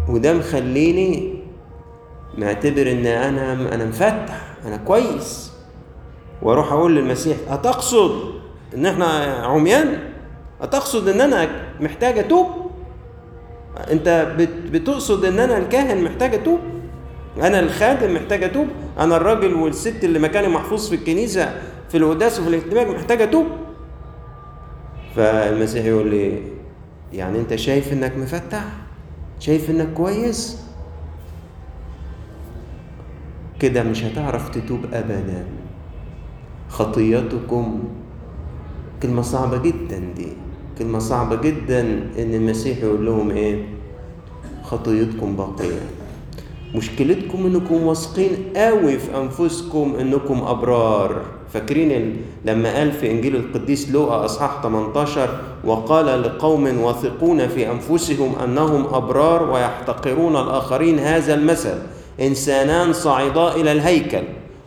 وده 0.10 0.34
مخليني 0.34 1.34
معتبر 2.38 2.92
إن 2.92 3.06
أنا 3.06 3.54
أنا 3.76 3.86
مفتح 3.86 4.42
أنا 4.66 4.78
كويس. 4.78 5.52
وأروح 6.42 6.72
أقول 6.72 6.96
للمسيح 6.96 7.38
هتقصد 7.50 8.12
إن 8.76 8.86
إحنا 8.86 9.06
عميان؟ 9.46 10.00
هتقصد 10.62 11.08
إن 11.08 11.22
أنا 11.22 11.48
محتاج 11.80 12.18
أتوب؟ 12.20 12.48
أنت 13.92 14.34
بت- 14.38 14.72
بتقصد 14.72 15.26
إن 15.26 15.40
أنا 15.40 15.58
الكاهن 15.58 16.04
محتاج 16.04 16.34
أتوب؟ 16.34 16.60
أنا 17.42 17.60
الخادم 17.60 18.14
محتاج 18.16 18.44
أتوب؟ 18.44 18.68
أنا 19.00 19.18
الراجل 19.18 19.54
والست 19.54 20.04
اللي 20.04 20.20
مكاني 20.20 20.48
محفوظ 20.48 20.90
في 20.90 20.96
الكنيسة 20.96 21.62
في 21.90 21.98
القداس 21.98 22.40
وفي 22.40 22.50
الاجتماع 22.50 22.84
محتاج 22.92 23.22
اتوب 23.22 23.46
فالمسيح 25.16 25.86
يقول 25.86 26.10
لي 26.10 26.42
يعني 27.14 27.40
أنت 27.40 27.56
شايف 27.56 27.94
إنك 27.94 28.18
مفتح؟ 28.18 28.64
شايف 29.40 29.70
إنك 29.70 29.94
كويس؟ 29.94 30.62
كده 33.60 33.84
مش 33.84 34.04
هتعرف 34.04 34.50
تتوب 34.50 34.80
ابدا. 34.94 35.46
خطيتكم 36.70 37.84
كلمة 39.04 39.22
صعبة 39.22 39.58
جدا 39.58 40.00
دي. 40.16 40.28
كلمة 40.78 41.00
صعبة 41.00 41.36
جدا 41.36 41.82
إن 42.20 42.34
المسيح 42.34 42.78
يقول 42.78 43.06
لهم 43.06 43.30
إيه؟ 43.32 43.66
خطيتكم 44.64 45.36
باقية. 45.36 45.82
مشكلتكم 46.76 47.46
إنكم 47.46 47.84
واثقين 47.84 48.54
قوي 48.56 49.00
في 49.00 49.18
أنفسكم 49.18 49.96
إنكم 50.00 50.42
أبرار. 50.44 51.37
فاكرين 51.58 52.22
لما 52.46 52.78
قال 52.78 52.92
في 52.92 53.12
إنجيل 53.12 53.36
القديس 53.36 53.90
لوقا 53.92 54.26
أصحاح 54.26 54.62
18 54.64 55.30
وقال 55.64 56.22
لقوم 56.22 56.82
واثقون 56.82 57.48
في 57.48 57.72
أنفسهم 57.72 58.36
أنهم 58.44 58.86
أبرار 58.94 59.52
ويحتقرون 59.52 60.36
الآخرين 60.36 61.00
هذا 61.00 61.34
المثل 61.34 61.78
إنسانان 62.22 62.94
صعدا 62.94 63.56
إلى 63.56 63.72
الهيكل 63.72 64.24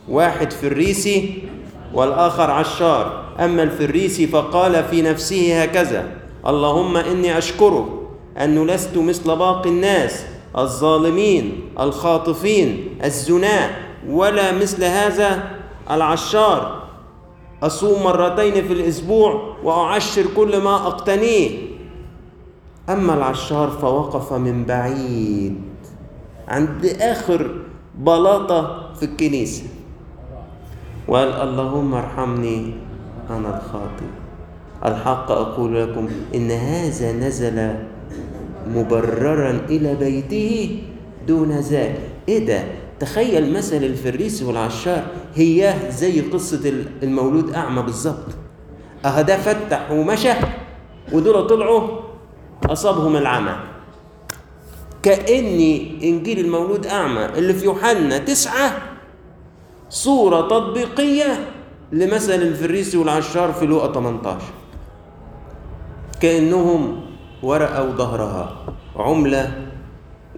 واحد 0.09 0.53
فريسي 0.53 1.43
والآخر 1.93 2.51
عشار 2.51 3.23
أما 3.39 3.63
الفريسي 3.63 4.27
فقال 4.27 4.83
في 4.83 5.01
نفسه 5.01 5.63
هكذا 5.63 6.05
اللهم 6.47 6.97
إني 6.97 7.37
أشكرك 7.37 7.85
انه 8.43 8.65
لست 8.65 8.97
مثل 8.97 9.35
باقي 9.35 9.69
الناس 9.69 10.23
الظالمين 10.57 11.61
الخاطفين 11.79 12.87
الزناء 13.03 13.69
ولا 14.09 14.51
مثل 14.51 14.83
هذا 14.83 15.43
العشار. 15.91 16.80
أصوم 17.63 18.03
مرتين 18.03 18.53
في 18.67 18.73
الأسبوع 18.73 19.55
وأعشر 19.63 20.25
كل 20.35 20.57
ما 20.61 20.75
أقتنيه. 20.75 21.49
أما 22.89 23.13
العشار 23.13 23.69
فوقف 23.69 24.33
من 24.33 24.65
بعيد 24.65 25.55
عند 26.47 26.85
آخر 27.01 27.55
بلاطة 27.95 28.89
في 28.93 29.05
الكنيسة. 29.05 29.63
وقال 31.07 31.27
اللهم 31.27 31.93
ارحمني 31.93 32.73
أنا 33.29 33.49
الخاطئ. 33.57 34.09
الحق 34.85 35.31
أقول 35.31 35.81
لكم 35.83 36.07
إن 36.35 36.51
هذا 36.51 37.11
نزل 37.11 37.75
مبررا 38.75 39.61
إلى 39.69 39.95
بيته 39.95 40.81
دون 41.27 41.51
ذاك 41.51 41.95
إيه 42.29 42.45
ده؟ 42.45 42.63
تخيل 42.99 43.53
مثل 43.53 43.75
الفريسي 43.77 44.45
والعشار 44.45 45.03
هي 45.35 45.75
زي 45.89 46.21
قصة 46.21 46.73
المولود 47.03 47.53
أعمى 47.53 47.81
بالظبط. 47.81 48.25
أه 49.05 49.21
ده 49.21 49.37
فتح 49.37 49.91
ومشى 49.91 50.33
ودول 51.13 51.47
طلعوا 51.47 51.87
أصابهم 52.65 53.15
العمى. 53.15 53.55
كأني 55.03 55.99
إنجيل 56.09 56.39
المولود 56.39 56.85
أعمى 56.87 57.25
اللي 57.25 57.53
في 57.53 57.65
يوحنا 57.65 58.17
تسعة 58.17 58.77
صورة 59.89 60.41
تطبيقية 60.41 61.47
لمثل 61.91 62.33
الفريسي 62.33 62.97
والعشار 62.97 63.53
في 63.53 63.65
لوقا 63.65 63.93
18 63.93 64.39
كأنهم 66.21 67.01
ورقة 67.43 67.83
وظهرها 67.83 68.55
عملة 68.95 69.61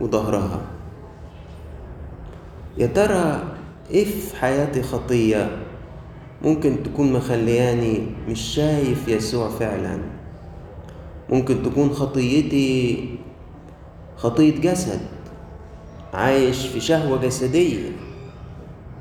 وظهرها. 0.02 0.62
يا 2.78 2.88
ترى 2.88 3.44
إيه 3.92 4.06
في 4.06 4.36
حياتي 4.36 4.84
خطية؟ 4.84 5.58
ممكن 6.42 6.84
تكون 6.84 7.14
مخلياني 7.14 8.00
مش 8.30 8.42
شايف 8.42 9.08
يسوع 9.08 9.50
فعلا. 9.50 9.98
ممكن 11.30 11.64
تكون 11.64 11.90
خطيتي 11.90 13.06
خطية 14.18 14.62
جسد. 14.62 15.00
عايش 16.14 16.68
في 16.68 16.80
شهوة 16.80 17.18
جسدية. 17.22 17.92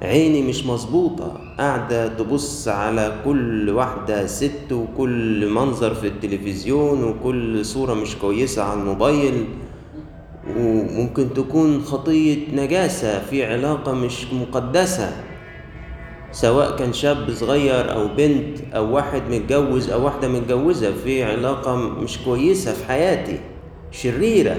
عيني 0.03 0.43
مش 0.43 0.67
مظبوطة. 0.67 1.41
قاعدة 1.59 2.09
تبص 2.09 2.69
على 2.69 3.21
كل 3.25 3.71
واحدة 3.71 4.27
ست 4.27 4.73
وكل 4.73 5.51
منظر 5.51 5.95
في 5.95 6.07
التلفزيون 6.07 7.05
وكل 7.05 7.65
صورة 7.65 7.95
مش 7.95 8.17
كويسة 8.17 8.63
على 8.63 8.81
الموبايل. 8.81 9.45
وممكن 10.59 11.35
تكون 11.35 11.83
خطية 11.83 12.57
نجاسة 12.57 13.19
في 13.25 13.45
علاقة 13.47 13.93
مش 13.93 14.27
مقدسة 14.33 15.13
سواء 16.33 16.77
كان 16.77 16.93
شاب 16.93 17.31
صغير 17.31 17.93
أو 17.93 18.09
بنت 18.17 18.59
أو 18.75 18.95
واحد 18.95 19.23
متجوز 19.31 19.91
أو 19.91 20.05
واحدة 20.05 20.29
متجوزة 20.29 20.93
في 21.05 21.25
علاقة 21.25 21.77
مش 21.77 22.19
كويسة 22.19 22.73
في 22.73 22.85
حياتي 22.85 23.41
شريرة. 23.91 24.57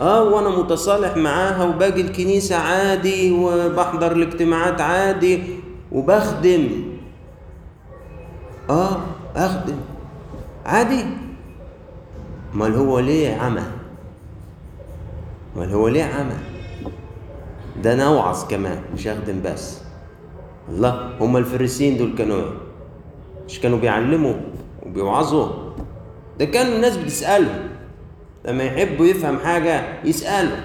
آه 0.00 0.24
وأنا 0.24 0.48
متصالح 0.48 1.16
معاها 1.16 1.64
وباجي 1.64 2.00
الكنيسة 2.00 2.56
عادي 2.56 3.32
وبحضر 3.32 4.12
الاجتماعات 4.12 4.80
عادي 4.80 5.42
وبخدم. 5.92 6.68
آه 8.70 9.00
أخدم. 9.36 9.76
عادي. 10.66 11.04
أمال 12.54 12.74
هو 12.74 12.98
ليه 12.98 13.34
عمى 13.36 13.62
امال 15.56 15.72
هو 15.72 15.88
ليه 15.88 16.04
عمى 16.04 16.34
ده 17.82 17.92
أنا 17.94 18.04
أوعظ 18.06 18.44
كمان 18.48 18.80
مش 18.94 19.06
اخدم 19.06 19.42
بس. 19.44 19.78
الله 20.68 21.16
هما 21.20 21.38
الفريسين 21.38 21.96
دول 21.96 22.14
كانوا 22.18 22.36
إيه؟ 22.36 22.50
مش 23.48 23.60
كانوا 23.60 23.78
بيعلموا 23.78 24.34
وبيوعظوا؟ 24.82 25.48
ده 26.38 26.44
كانوا 26.44 26.76
الناس 26.76 26.96
بتسألهم 26.96 27.68
لما 28.44 28.64
يحبوا 28.64 29.06
يفهم 29.06 29.38
حاجة 29.38 30.02
يسأله 30.04 30.64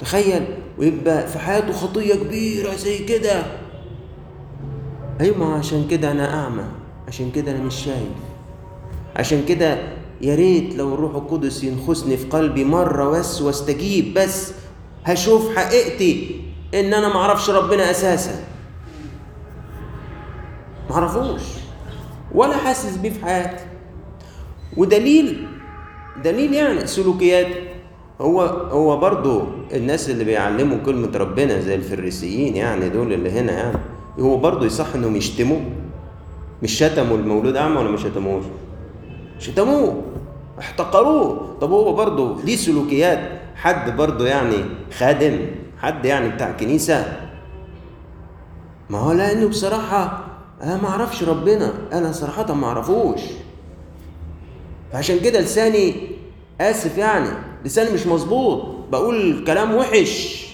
تخيل 0.00 0.46
ويبقى 0.78 1.26
في 1.26 1.38
حياته 1.38 1.72
خطية 1.72 2.14
كبيرة 2.14 2.74
زي 2.74 2.98
كده. 2.98 3.42
ما 5.38 5.54
عشان 5.54 5.88
كده 5.90 6.10
أنا 6.10 6.34
أعمى 6.44 6.64
عشان 7.08 7.30
كده 7.30 7.50
أنا 7.52 7.60
مش 7.62 7.74
شايف. 7.74 8.08
عشان 9.16 9.44
كده 9.48 9.78
يا 10.20 10.34
ريت 10.34 10.74
لو 10.74 10.94
الروح 10.94 11.14
القدس 11.14 11.64
ينخسني 11.64 12.16
في 12.16 12.26
قلبي 12.26 12.64
مرة 12.64 13.10
بس 13.10 13.42
واستجيب 13.42 14.14
بس. 14.14 14.52
هشوف 15.04 15.56
حقيقتي 15.56 16.40
إن 16.74 16.94
أنا 16.94 17.08
معرفش 17.08 17.50
ربنا 17.50 17.90
أساسا. 17.90 18.44
معرفوش 20.90 21.42
ولا 22.34 22.56
حاسس 22.56 22.96
بيه 22.96 23.10
في 23.10 23.24
حياتي. 23.24 23.64
ودليل 24.76 25.46
دليل 26.24 26.54
يعني 26.54 26.86
سلوكيات. 26.86 27.46
هو 28.20 28.42
هو 28.70 28.96
برضه 28.96 29.42
الناس 29.74 30.10
اللي 30.10 30.24
بيعلموا 30.24 30.78
كلمة 30.86 31.16
ربنا 31.16 31.60
زي 31.60 31.74
الفريسيين 31.74 32.56
يعني 32.56 32.88
دول 32.88 33.12
اللي 33.12 33.30
هنا 33.30 33.52
يعني 33.52 33.78
هو 34.20 34.36
برضه 34.36 34.66
يصح 34.66 34.94
إنهم 34.94 35.16
يشتموا 35.16 35.60
مش 36.62 36.72
شتموا 36.78 37.16
المولود 37.16 37.56
أعمى 37.56 37.78
ولا 37.78 37.90
ما 37.90 37.96
شتموش؟ 37.96 38.44
شتموه. 39.38 40.02
احتقروه. 40.58 41.56
طب 41.60 41.70
هو 41.72 41.92
برضه 41.92 42.42
دي 42.42 42.56
سلوكيات؟ 42.56 43.40
حد 43.56 43.96
برضه 43.96 44.26
يعني 44.26 44.56
خادم 44.98 45.38
حد 45.78 46.04
يعني 46.04 46.28
بتاع 46.28 46.52
كنيسة؟ 46.52 47.16
ما 48.90 48.98
هو 48.98 49.12
لأنه 49.12 49.48
بصراحة 49.48 50.24
أنا 50.62 50.76
ما 50.82 50.88
أعرفش 50.88 51.22
ربنا 51.22 51.72
أنا 51.92 52.12
صراحة 52.12 52.54
ما 52.54 52.66
أعرفوش. 52.66 53.20
فعشان 54.92 55.20
كده 55.20 55.40
لساني 55.40 55.94
آسف 56.60 56.98
يعني 56.98 57.28
لساني 57.64 57.90
مش 57.94 58.06
مظبوط. 58.06 58.62
بقول 58.92 59.44
كلام 59.46 59.74
وحش 59.74 60.46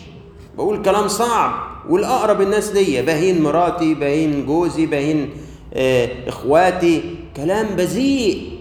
بقول 0.56 0.82
كلام 0.82 1.08
صعب. 1.08 1.72
والأقرب 1.88 2.40
الناس 2.40 2.72
ليا 2.74 3.02
باهين 3.02 3.42
مراتي 3.42 3.94
باهين 3.94 4.46
جوزي 4.46 4.86
باهين 4.86 5.30
آه 5.74 6.08
إخواتي 6.28 7.14
كلام 7.36 7.66
بذيء. 7.66 8.51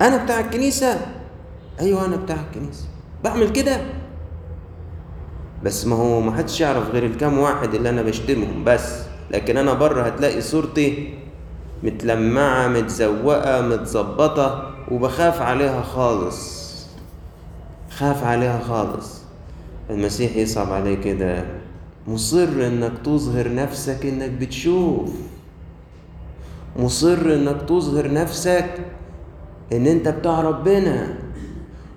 أنا 0.00 0.24
بتاع 0.24 0.40
الكنيسة. 0.40 1.00
أيوه 1.80 2.04
أنا 2.06 2.16
بتاع 2.16 2.36
الكنيسة. 2.50 2.84
بعمل 3.24 3.52
كده. 3.52 3.80
بس 5.64 5.86
ما 5.86 5.96
هو 5.96 6.20
ما 6.20 6.36
حدش 6.36 6.60
يعرف 6.60 6.90
غير 6.90 7.06
الكام 7.06 7.38
واحد 7.38 7.74
اللي 7.74 7.90
أنا 7.90 8.02
بشتمهم 8.02 8.64
بس. 8.64 9.02
لكن 9.30 9.56
أنا 9.56 9.72
بره 9.72 10.02
هتلاقي 10.02 10.40
صورتي 10.40 11.14
متلمعة 11.82 12.68
متزوقة 12.68 13.60
متظبطة 13.62 14.74
وبخاف 14.90 15.42
عليها 15.42 15.82
خالص. 15.82 16.66
خاف 17.90 18.24
عليها 18.24 18.60
خالص. 18.68 19.20
المسيح 19.90 20.36
يصعب 20.36 20.72
عليه 20.72 20.94
كده. 20.94 21.44
مصر 22.08 22.48
إنك 22.48 22.92
تظهر 23.04 23.54
نفسك 23.54 24.06
إنك 24.06 24.30
بتشوف. 24.30 25.10
مصر 26.76 27.34
إنك 27.34 27.62
تظهر 27.68 28.12
نفسك 28.12 28.70
إن 29.72 29.86
أنت 29.86 30.08
بتاع 30.08 30.40
ربنا. 30.40 31.18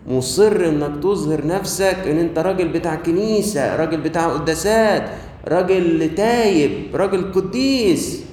مصر 0.08 0.66
إنك 0.66 1.04
تظهر 1.04 1.48
نفسك 1.48 1.98
إن 2.08 2.18
أنت 2.18 2.40
راجل 2.40 2.68
بتاع 2.68 2.96
كنيسة 2.96 3.76
راجل 3.76 4.02
بتاع 4.02 4.28
قداسات 4.28 5.10
راجل 5.48 6.16
تايب 6.16 6.96
راجل 6.96 7.32
قديس. 7.32 8.26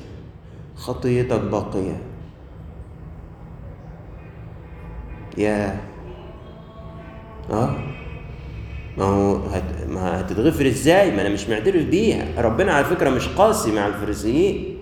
خطيتك 0.76 1.40
باقية. 1.40 2.00
يا. 5.38 5.80
آه. 7.50 7.76
ما 8.98 9.04
هو 9.04 9.36
هت... 9.36 9.88
ما 9.88 10.20
هتتغفر 10.20 10.66
إزاي؟ 10.66 11.10
ما 11.10 11.20
أنا 11.22 11.28
مش 11.28 11.48
معترف 11.48 11.84
بيها. 11.84 12.42
ربنا 12.42 12.72
على 12.72 12.84
فكرة 12.84 13.10
مش 13.10 13.28
قاسي 13.28 13.72
مع 13.72 13.86
الفريسيين. 13.86 14.75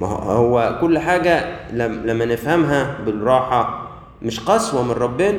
ما 0.00 0.06
هو 0.08 0.78
كل 0.80 0.98
حاجة 0.98 1.56
لم... 1.72 2.02
لما 2.06 2.24
نفهمها 2.24 2.98
بالراحة 3.06 3.88
مش 4.22 4.40
قسوة 4.40 4.82
من 4.82 4.90
ربنا. 4.90 5.38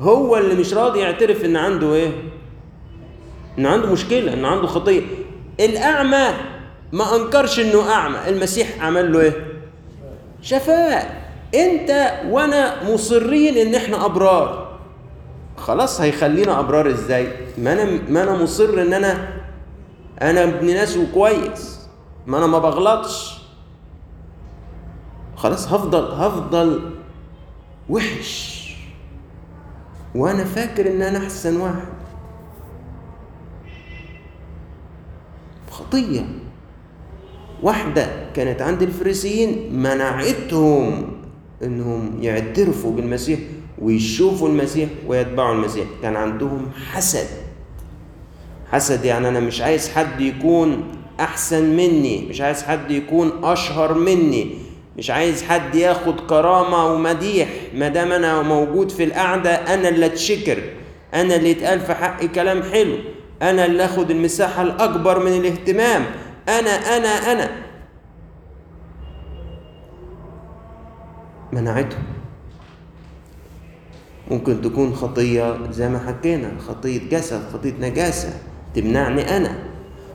هو 0.00 0.36
اللي 0.36 0.54
مش 0.54 0.74
راضي 0.74 1.00
يعترف 1.00 1.44
إن 1.44 1.56
عنده 1.56 1.94
إيه؟ 1.94 2.10
إن 3.58 3.66
عنده 3.66 3.92
مشكلة 3.92 4.32
إن 4.34 4.44
عنده 4.44 4.66
خطية. 4.66 5.02
الأعمى 5.60 6.28
ما 6.92 7.16
أنكرش 7.16 7.60
إنه 7.60 7.90
أعمى. 7.90 8.16
المسيح 8.28 8.84
عمل 8.84 9.12
له 9.12 9.20
إيه؟ 9.20 9.46
شفاه 10.42 11.06
أنت 11.54 12.12
وأنا 12.30 12.92
مصرين 12.92 13.56
إن 13.56 13.74
إحنا 13.74 14.04
أبرار. 14.04 14.78
خلاص 15.56 16.00
هيخلينا 16.00 16.60
أبرار 16.60 16.88
إزاي؟ 16.88 17.28
ما 17.58 17.72
أنا 17.72 17.84
ما 18.08 18.22
أنا 18.22 18.42
مصر 18.42 18.82
إن 18.82 18.92
أنا 18.92 19.28
أنا 20.22 20.44
ابن 20.44 20.66
ناس 20.66 20.96
وكويس. 20.96 21.80
ما 22.26 22.38
أنا 22.38 22.46
ما 22.46 22.58
بغلطش. 22.58 23.41
خلاص 25.42 25.68
هفضل 25.72 26.04
هفضل 26.12 26.90
وحش. 27.90 28.62
وأنا 30.14 30.44
فاكر 30.44 30.90
إن 30.90 31.02
أنا 31.02 31.18
أحسن 31.18 31.60
واحد. 31.60 31.88
خطية. 35.70 36.26
واحدة 37.62 38.30
كانت 38.34 38.62
عند 38.62 38.82
الفريسيين 38.82 39.76
منعتهم 39.82 41.12
إنهم 41.62 42.22
يعترفوا 42.22 42.92
بالمسيح 42.92 43.40
ويشوفوا 43.78 44.48
المسيح 44.48 44.88
ويتبعوا 45.06 45.54
المسيح. 45.54 45.86
كان 46.02 46.16
عندهم 46.16 46.68
حسد. 46.92 47.26
حسد 48.70 49.04
يعني 49.04 49.28
أنا 49.28 49.40
مش 49.40 49.60
عايز 49.60 49.88
حد 49.88 50.20
يكون 50.20 50.82
أحسن 51.20 51.76
مني 51.76 52.26
مش 52.28 52.40
عايز 52.40 52.62
حد 52.62 52.90
يكون 52.90 53.44
أشهر 53.44 53.94
مني. 53.94 54.71
مش 54.98 55.10
عايز 55.10 55.42
حد 55.42 55.74
ياخد 55.74 56.20
كرامة 56.20 56.86
ومديح 56.86 57.48
ما 57.74 57.88
دام 57.88 58.12
أنا 58.12 58.42
موجود 58.42 58.90
في 58.90 59.04
القعدة 59.04 59.50
أنا 59.74 59.88
اللي 59.88 60.06
أتشكر. 60.06 60.62
أنا 61.14 61.36
اللي 61.36 61.50
يتقال 61.50 61.80
في 61.80 61.94
حقي 61.94 62.28
كلام 62.28 62.62
حلو. 62.62 62.96
أنا 63.42 63.66
اللي 63.66 63.84
آخد 63.84 64.10
المساحة 64.10 64.62
الأكبر 64.62 65.24
من 65.24 65.32
الاهتمام. 65.32 66.04
أنا 66.48 66.70
أنا 66.70 67.08
أنا. 67.32 67.50
منعتهم 71.52 72.02
ممكن 74.30 74.62
تكون 74.62 74.94
خطية 74.94 75.70
زي 75.70 75.88
ما 75.88 75.98
حكينا 75.98 76.52
خطية 76.68 77.08
جسد 77.10 77.48
خطية 77.52 77.74
نجاسة 77.80 78.32
تمنعني 78.74 79.36
أنا. 79.36 79.58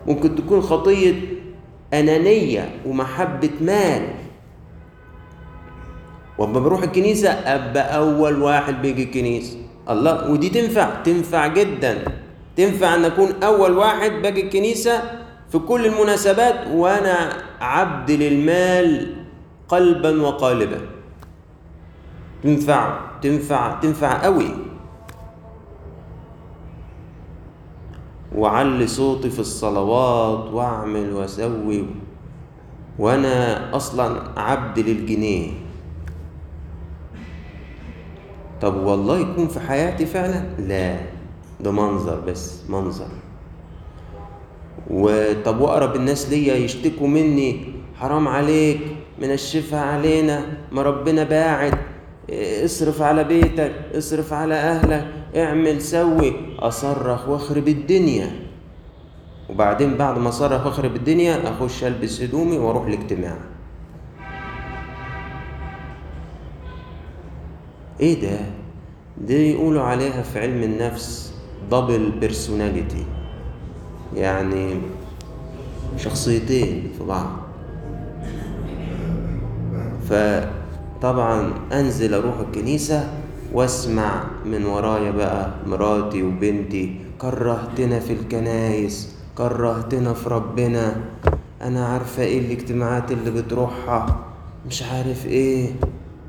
ممكن 0.07 0.35
تكون 0.35 0.61
خطية 0.61 1.13
أنانية 1.93 2.69
ومحبة 2.85 3.49
مال. 3.61 4.01
وأما 6.38 6.60
بروح 6.60 6.84
الكنيسة 6.84 7.30
أبقى 7.30 7.97
أول 7.97 8.41
واحد 8.41 8.82
بيجي 8.82 9.04
الكنيسة. 9.04 9.58
الله 9.89 10.32
ودي 10.32 10.50
تنفع 10.50 11.02
تنفع 11.04 11.47
جدا. 11.47 12.06
تنفع 12.58 12.95
أن 12.95 13.06
أكون 13.06 13.30
أول 13.43 13.78
واحد 13.78 14.12
باجي 14.12 14.41
الكنيسة 14.43 15.02
في 15.50 15.60
كل 15.60 15.86
المناسبات 15.86 16.67
وأنا 16.73 17.34
عبد 17.62 18.12
للمال 18.12 19.15
قلبا 19.69 20.21
وقالبا. 20.21 20.82
تنفع 22.43 23.00
تنفع 23.21 23.80
تنفع 23.80 24.23
قوي 24.23 24.50
وعلي 28.36 28.88
صوتي 28.88 29.30
في 29.30 29.39
الصلوات 29.39 30.54
وأعمل 30.54 31.13
وأسوي. 31.13 31.86
وأنا 33.00 33.76
أصلا 33.76 34.21
عبد 34.38 34.80
للجنيه. 34.80 35.66
طب 38.61 38.75
والله 38.75 39.19
يكون 39.19 39.47
في 39.47 39.59
حياتي 39.59 40.05
فعلا؟ 40.05 40.43
لا. 40.59 40.95
ده 41.59 41.71
منظر 41.71 42.19
بس 42.19 42.69
منظر. 42.69 43.07
وطب 44.89 45.61
وأقرب 45.61 45.95
الناس 45.95 46.29
ليا 46.29 46.55
يشتكوا 46.55 47.07
مني؟ 47.07 47.73
حرام 47.95 48.27
عليك 48.27 48.79
منشفها 49.21 49.81
علينا 49.81 50.45
ما 50.71 50.81
ربنا 50.81 51.23
باعد 51.23 51.73
اصرف 52.65 53.01
على 53.01 53.23
بيتك 53.23 53.71
اصرف 53.95 54.33
على 54.33 54.55
أهلك 54.55 55.07
اعمل 55.35 55.81
سوي. 55.81 56.33
أصرخ 56.59 57.29
وأخرب 57.29 57.67
الدنيا. 57.67 58.31
وبعدين 59.49 59.97
بعد 59.97 60.17
ما 60.17 60.29
أصرخ 60.29 60.65
وأخرب 60.65 60.95
الدنيا 60.95 61.49
أخش 61.49 61.83
ألبس 61.83 62.21
هدومي 62.21 62.57
وأروح 62.57 62.85
الاجتماع 62.85 63.37
إيه 67.99 68.21
ده؟ 68.21 68.39
ده 69.27 69.33
يقولوا 69.33 69.81
عليها 69.81 70.21
في 70.21 70.39
علم 70.39 70.63
النفس 70.63 71.33
double 71.71 72.12
personality 72.19 73.05
يعني 74.15 74.75
شخصيتين 75.97 76.91
في 76.97 77.03
بعض. 77.03 77.27
فطبعا 80.10 81.53
أنزل 81.73 82.13
أروح 82.13 82.39
الكنيسة 82.39 83.10
وأسمع 83.53 84.23
من 84.45 84.65
ورايا 84.65 85.12
بقى 85.12 85.51
مراتي 85.67 86.23
وبنتي 86.23 86.95
كرهتنا 87.21 87.99
في 87.99 88.13
الكنايس 88.13 89.15
كرهتنا 89.38 90.13
في 90.13 90.29
ربنا. 90.29 90.95
أنا 91.62 91.86
عارفة 91.88 92.23
إيه 92.23 92.39
الاجتماعات 92.39 93.12
اللي 93.12 93.31
بتروحها؟ 93.31 94.19
مش 94.67 94.83
عارف 94.83 95.25
إيه. 95.25 95.69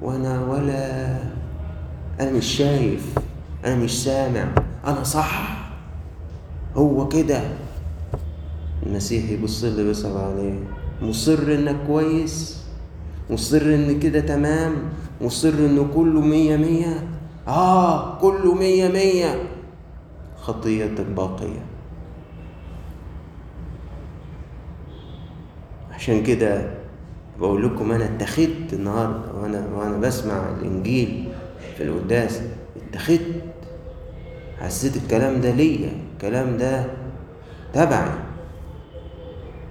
وأنا 0.02 0.44
ولا 0.46 1.18
أنا 2.20 2.32
مش 2.32 2.46
شايف 2.46 3.14
أنا 3.64 3.76
مش 3.76 4.04
سامع. 4.04 4.48
أنا 4.86 5.02
صح؟ 5.04 5.58
هو 6.76 7.08
كده؟ 7.08 7.40
المسيح 8.86 9.30
يبص 9.30 9.64
لي 9.64 9.82
ويصعب 9.82 10.16
عليه. 10.16 10.54
مصر 11.02 11.38
إنك 11.42 11.76
كويس؟ 11.86 12.64
مصر 13.30 13.62
إن 13.62 14.00
كده 14.00 14.20
تمام؟ 14.20 14.72
مصر 15.20 15.48
انه 15.48 15.88
كله 15.94 16.20
مية 16.20 16.56
مية؟ 16.56 17.08
آه 17.48 18.18
كله 18.18 18.54
مية 18.54 18.88
مية. 18.88 19.42
خطيتك 20.40 21.06
باقية. 21.06 21.64
عشان 25.92 26.22
كده 26.22 26.70
بقول 27.40 27.64
لكم 27.66 27.92
أنا 27.92 28.04
اتخذت 28.04 28.72
النهارده 28.72 29.32
وأنا 29.34 29.66
وأنا 29.76 29.96
بسمع 29.96 30.42
الإنجيل. 30.60 31.27
في 31.78 31.84
القداس. 31.84 32.42
اتخذت. 32.90 33.20
حسيت 34.60 34.96
الكلام 34.96 35.40
ده 35.40 35.50
ليا. 35.50 35.90
الكلام 36.14 36.56
ده 36.56 36.84
تبعي. 37.72 38.10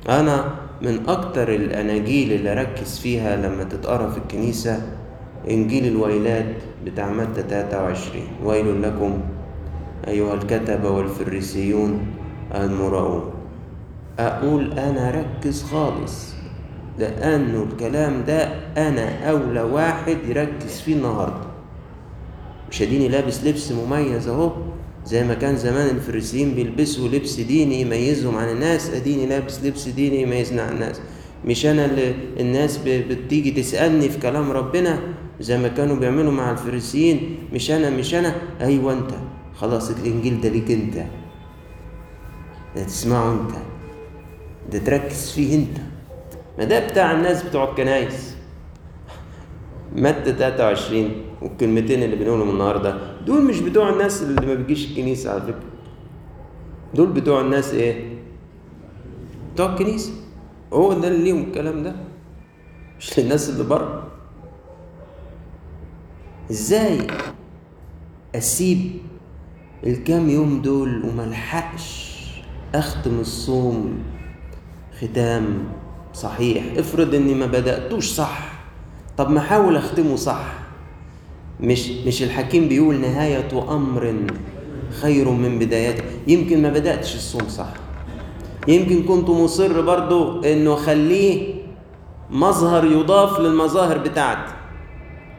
أنا 0.09 0.55
من 0.81 1.09
أكتر 1.09 1.55
الأناجيل 1.55 2.33
اللي 2.33 2.51
أركز 2.51 2.99
فيها 2.99 3.35
لما 3.35 3.63
تتقرأ 3.63 4.09
في 4.09 4.17
الكنيسة 4.17 4.81
إنجيل 5.49 5.85
الويلات 5.87 6.55
بتاع 6.85 7.11
متى 7.11 7.41
23 7.49 8.23
ويل 8.43 8.81
لكم 8.81 9.19
أيها 10.07 10.33
الكتبة 10.33 10.89
والفريسيون 10.89 12.05
المراؤون. 12.55 13.31
أقول 14.19 14.79
أنا 14.79 15.11
ركز 15.11 15.63
خالص 15.63 16.33
لأنه 16.99 17.63
الكلام 17.71 18.23
ده 18.27 18.43
أنا 18.77 19.29
أولى 19.29 19.61
واحد 19.61 20.17
يركز 20.27 20.81
فيه 20.81 20.95
النهارده. 20.95 21.46
مش 22.71 22.82
اديني 22.82 23.08
لابس 23.08 23.43
لبس 23.43 23.71
مميز 23.71 24.27
اهو 24.27 24.51
زي 25.06 25.23
ما 25.23 25.34
كان 25.34 25.58
زمان 25.58 25.95
الفريسيين 25.95 26.53
بيلبسوا 26.56 27.08
لبس 27.08 27.39
ديني 27.39 27.82
يميزهم 27.82 28.38
عن 28.38 28.49
الناس 28.49 28.89
اديني 28.89 29.25
لابس 29.25 29.63
لبس 29.63 29.88
ديني 29.88 30.21
يميزنا 30.21 30.62
عن 30.62 30.73
الناس. 30.73 31.01
مش 31.45 31.65
أنا 31.65 31.86
اللي 31.86 32.15
الناس 32.39 32.80
بتيجي 32.86 33.51
تسألني 33.51 34.10
في 34.10 34.19
كلام 34.19 34.51
ربنا؟ 34.51 34.99
زي 35.39 35.58
ما 35.58 35.67
كانوا 35.67 35.95
بيعملوا 35.95 36.32
مع 36.32 36.51
الفريسيين 36.51 37.38
مش 37.53 37.71
أنا 37.71 37.89
مش 37.89 38.15
أنا. 38.15 38.36
أيوه 38.62 38.93
انت. 38.93 39.12
خلاص 39.56 39.89
الانجيل 39.89 40.41
ده 40.41 40.49
ليك 40.49 40.71
انت. 40.71 40.95
ده 42.75 42.84
تسمعه 42.84 43.32
انت. 43.34 43.51
ده 44.71 44.80
تركز 44.80 45.32
فيه 45.32 45.56
انت. 45.56 45.77
ما 46.58 46.63
ده 46.63 46.88
بتاع 46.88 47.12
الناس 47.12 47.43
بتوع 47.43 47.69
الكنايس 47.69 48.37
متى 49.95 50.34
23 50.34 51.12
والكلمتين 51.41 52.04
اللي 52.04 52.15
بنقولهم 52.15 52.50
النهارده 52.50 52.97
دول 53.26 53.45
مش 53.45 53.60
بتوع 53.60 53.89
الناس 53.89 54.23
اللي 54.23 54.45
ما 54.47 54.54
بيجيش 54.54 54.91
الكنيسة 54.91 55.32
على 55.32 55.41
فكرة. 55.41 55.60
دول 56.93 57.08
بتوع 57.08 57.41
الناس 57.41 57.73
إيه؟ 57.73 58.17
بتوع 59.54 59.73
الكنيسة. 59.73 60.12
هو 60.73 60.93
ده 60.93 61.08
اللي 61.08 61.23
ليهم 61.23 61.41
الكلام 61.43 61.84
ده؟ 61.84 61.95
مش 63.00 63.19
للناس 63.19 63.50
اللي 63.50 63.63
بره؟ 63.63 64.08
إزاي 66.52 67.08
أسيب 68.36 68.91
الكام 69.84 70.30
يوم 70.30 70.62
دول 70.62 71.06
وملحقش 71.06 72.17
أختم 72.76 73.19
الصوم؟ 73.19 74.00
ختام 75.02 75.63
صحيح. 76.13 76.63
افرض 76.78 77.15
إني 77.15 77.34
ما 77.36 77.45
بدأتوش 77.45 78.08
صح. 78.12 78.46
طب 79.17 79.30
ما 79.30 79.39
أحاول 79.39 79.75
أختمه 79.75 80.15
صح. 80.15 80.41
مش 81.60 81.89
مش 81.89 82.23
الحكيم 82.23 82.67
بيقول 82.67 82.95
نهاية 83.01 83.65
أمر 83.69 84.15
خير 85.01 85.30
من 85.30 85.60
بدايته. 85.60 86.03
يمكن 86.27 86.62
ما 86.62 86.69
بدأتش 86.69 87.15
الصوم 87.15 87.47
صح. 87.49 87.67
يمكن 88.67 89.03
كنت 89.03 89.30
مصر 89.30 89.82
برضو 89.82 90.41
إنه 90.43 90.75
خليه 90.75 91.56
مظهر 92.32 92.86
يضاف 92.86 93.39
للمظاهر 93.39 93.97
بتاعتي 93.97 94.53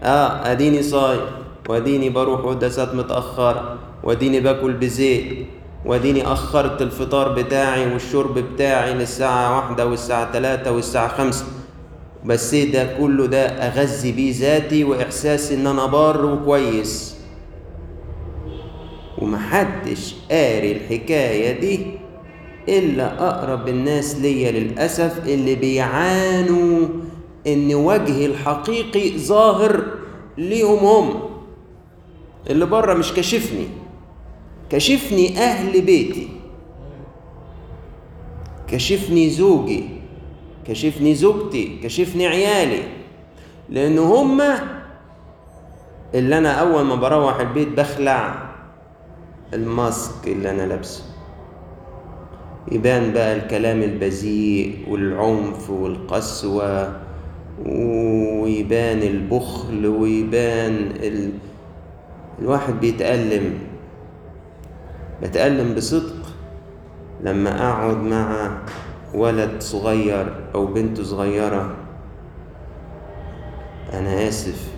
آه 0.03 0.53
أديني 0.53 0.83
صايم 0.83 1.21
وأديني 1.69 2.11
بروح 2.11 2.41
قداسات 2.41 2.95
متأخر 2.95 3.77
وأديني 4.05 4.41
باكل 4.41 4.73
بزيت 4.73 5.47
وأديني 5.85 6.27
أخرت 6.33 6.83
الفطار 6.83 7.33
بتاعي 7.43 7.93
والشرب 7.93 8.38
بتاعي 8.38 8.95
للساعة 8.95 9.57
واحدة 9.57 9.87
والساعة 9.87 10.33
تلاتة 10.33 10.73
والساعة 10.73 11.09
خمسة. 11.09 11.45
بس 12.24 12.54
ده 12.54 12.98
كله 12.98 13.26
ده 13.26 13.46
أغذي 13.46 14.12
بيه 14.12 14.33
ذاتي 14.35 14.85
وإحساسي 14.85 15.54
إن 15.54 15.66
أنا 15.66 15.87
بار 15.87 16.24
وكويس. 16.26 17.16
ومحدش 19.18 20.14
قاري 20.31 20.72
الحكاية 20.72 21.61
دي 21.61 21.81
إلا 22.68 23.28
أقرب 23.28 23.68
الناس 23.68 24.16
ليا 24.16 24.50
للأسف 24.50 25.26
اللي 25.28 25.54
بيعانوا 25.54 26.88
إن 27.46 27.74
وجهي 27.74 28.26
الحقيقي 28.26 29.18
ظاهر 29.18 29.85
ليهم 30.38 30.78
هم. 30.78 31.20
اللي 32.50 32.66
بره 32.66 32.94
مش 32.94 33.12
كاشفني. 33.12 33.66
كشفني 34.70 35.38
أهل 35.38 35.81
بيتي. 35.81 36.28
كشفني 38.68 39.31
زوجي. 39.31 39.85
كشفني 40.68 41.14
زوجتي 41.14 41.78
كشفني 41.83 42.26
عيالي. 42.26 42.83
لأن 43.68 43.98
هما 43.98 44.59
اللي 46.14 46.38
أنا 46.38 46.50
أول 46.52 46.85
ما 46.85 46.94
بروح 46.94 47.40
البيت 47.40 47.68
بخلع 47.68 48.48
الماسك 49.54 50.26
اللي 50.28 50.50
أنا 50.50 50.62
لابسه. 50.62 51.04
يبان 52.72 53.12
بقى 53.12 53.37
الكلام 53.37 53.83
البذيء 53.83 54.87
والعنف 54.88 55.70
والقسوة 55.70 57.00
ويبان 57.66 59.02
البخل 59.02 59.87
ويبان 59.87 60.74
ال... 61.02 61.31
الواحد 62.38 62.81
بيتألم. 62.81 63.59
بتألم 65.22 65.74
بصدق 65.74 66.26
لما 67.24 67.70
أقعد 67.70 67.96
مع 67.96 68.59
ولد 69.14 69.62
صغير 69.62 70.51
أو 70.55 70.66
بنت 70.66 71.01
صغيرة. 71.01 71.77
أنا 73.92 74.29
آسف. 74.29 74.73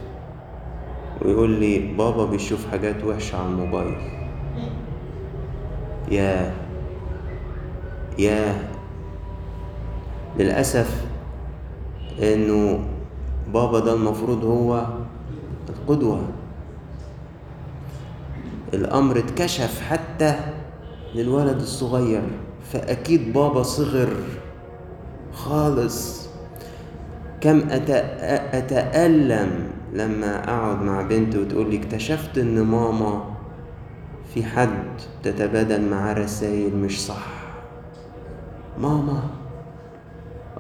ويقول 1.23 1.51
لي 1.51 1.79
بابا 1.79 2.25
بيشوف 2.25 2.71
حاجات 2.71 3.05
وحشة 3.05 3.37
على 3.37 3.49
الموبايل. 3.49 3.97
يا 6.11 6.55
يا 8.19 8.69
للأسف 10.39 11.07
إنه 12.23 12.81
بابا 13.53 13.81
ده 13.81 13.95
المفروض 13.95 14.45
هو 14.45 14.87
القدوة. 15.69 16.23
الأمر 18.75 19.19
اتكشف 19.19 19.81
حتى 19.81 20.35
للولد 21.15 21.57
الصغير. 21.57 22.23
فأكيد 22.73 23.33
بابا 23.33 23.63
صغر 23.63 24.09
خالص. 25.33 26.29
كم 27.41 27.61
أتألم 28.53 29.51
لما 29.93 30.45
أقعد 30.45 30.83
مع 30.83 31.03
بنتي 31.03 31.39
وتقول 31.39 31.71
لي 31.71 31.77
اكتشفت 31.79 32.39
إن 32.39 32.63
ماما 32.63 33.25
في 34.35 34.45
حد 34.45 34.83
تتبادل 35.23 35.91
معاه 35.91 36.15
رسائل 36.15 36.77
مش 36.77 37.07
صح. 37.07 37.27
ماما؟ 38.79 39.23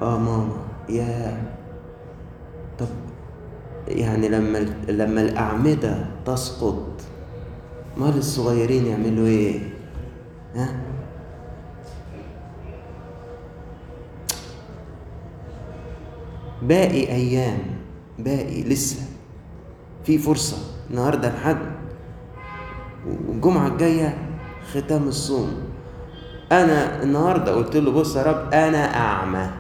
آه 0.03 0.19
ماما. 0.19 0.57
يا 0.89 1.43
طب 2.79 2.87
يعني 3.89 4.29
لما 4.29 4.59
لما 4.89 5.21
الأعمدة 5.21 6.07
تسقط 6.27 6.87
مال 7.97 8.19
الصغيرين 8.19 8.87
يعملوا 8.87 9.27
إيه؟ 9.27 9.61
ها؟ 10.55 10.81
باقي 16.63 17.09
أيام 17.13 17.59
باقي 18.19 18.63
لسه 18.63 19.03
في 20.05 20.19
فرصة 20.19 20.57
النهارده 20.91 21.29
الحد 21.29 21.59
والجمعة 23.29 23.67
الجاية 23.69 24.19
ختام 24.75 25.09
الصوم. 25.09 25.51
أنا 26.53 27.03
النهارده 27.03 27.55
قلت 27.55 27.77
له 27.77 27.91
بص 27.91 28.17
يا 28.17 28.23
رب 28.23 28.55
أنا 28.55 28.97
أعمى. 28.97 29.51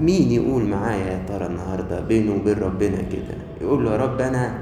مين 0.00 0.30
يقول 0.32 0.64
معايا 0.64 1.06
يا 1.06 1.22
ترى 1.28 1.46
النهارده 1.46 2.00
بينه 2.00 2.32
وبين 2.34 2.58
ربنا 2.58 2.96
كده؟ 3.02 3.36
يقول 3.60 3.84
له 3.84 3.92
يا 3.92 3.96
رب 3.96 4.20
أنا 4.20 4.58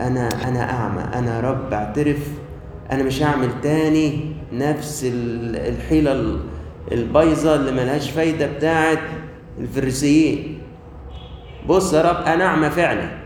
أنا 0.00 0.28
أنا 0.48 0.70
أعمى 0.70 1.02
أنا 1.02 1.36
يا 1.36 1.40
رب 1.40 1.72
أعترف 1.72 2.28
أنا 2.92 3.02
مش 3.02 3.22
هعمل 3.22 3.60
تاني 3.62 4.32
نفس 4.52 5.00
الحيلة 5.54 6.38
البايظة 6.92 7.54
اللي 7.54 7.72
ملهاش 7.72 8.10
فايدة 8.10 8.46
بتاعت 8.46 9.00
الفريسيين. 9.58 10.58
بص 11.66 11.92
يا 11.92 12.02
رب 12.02 12.24
أنا 12.26 12.44
أعمى 12.44 12.70
فعلا. 12.70 13.18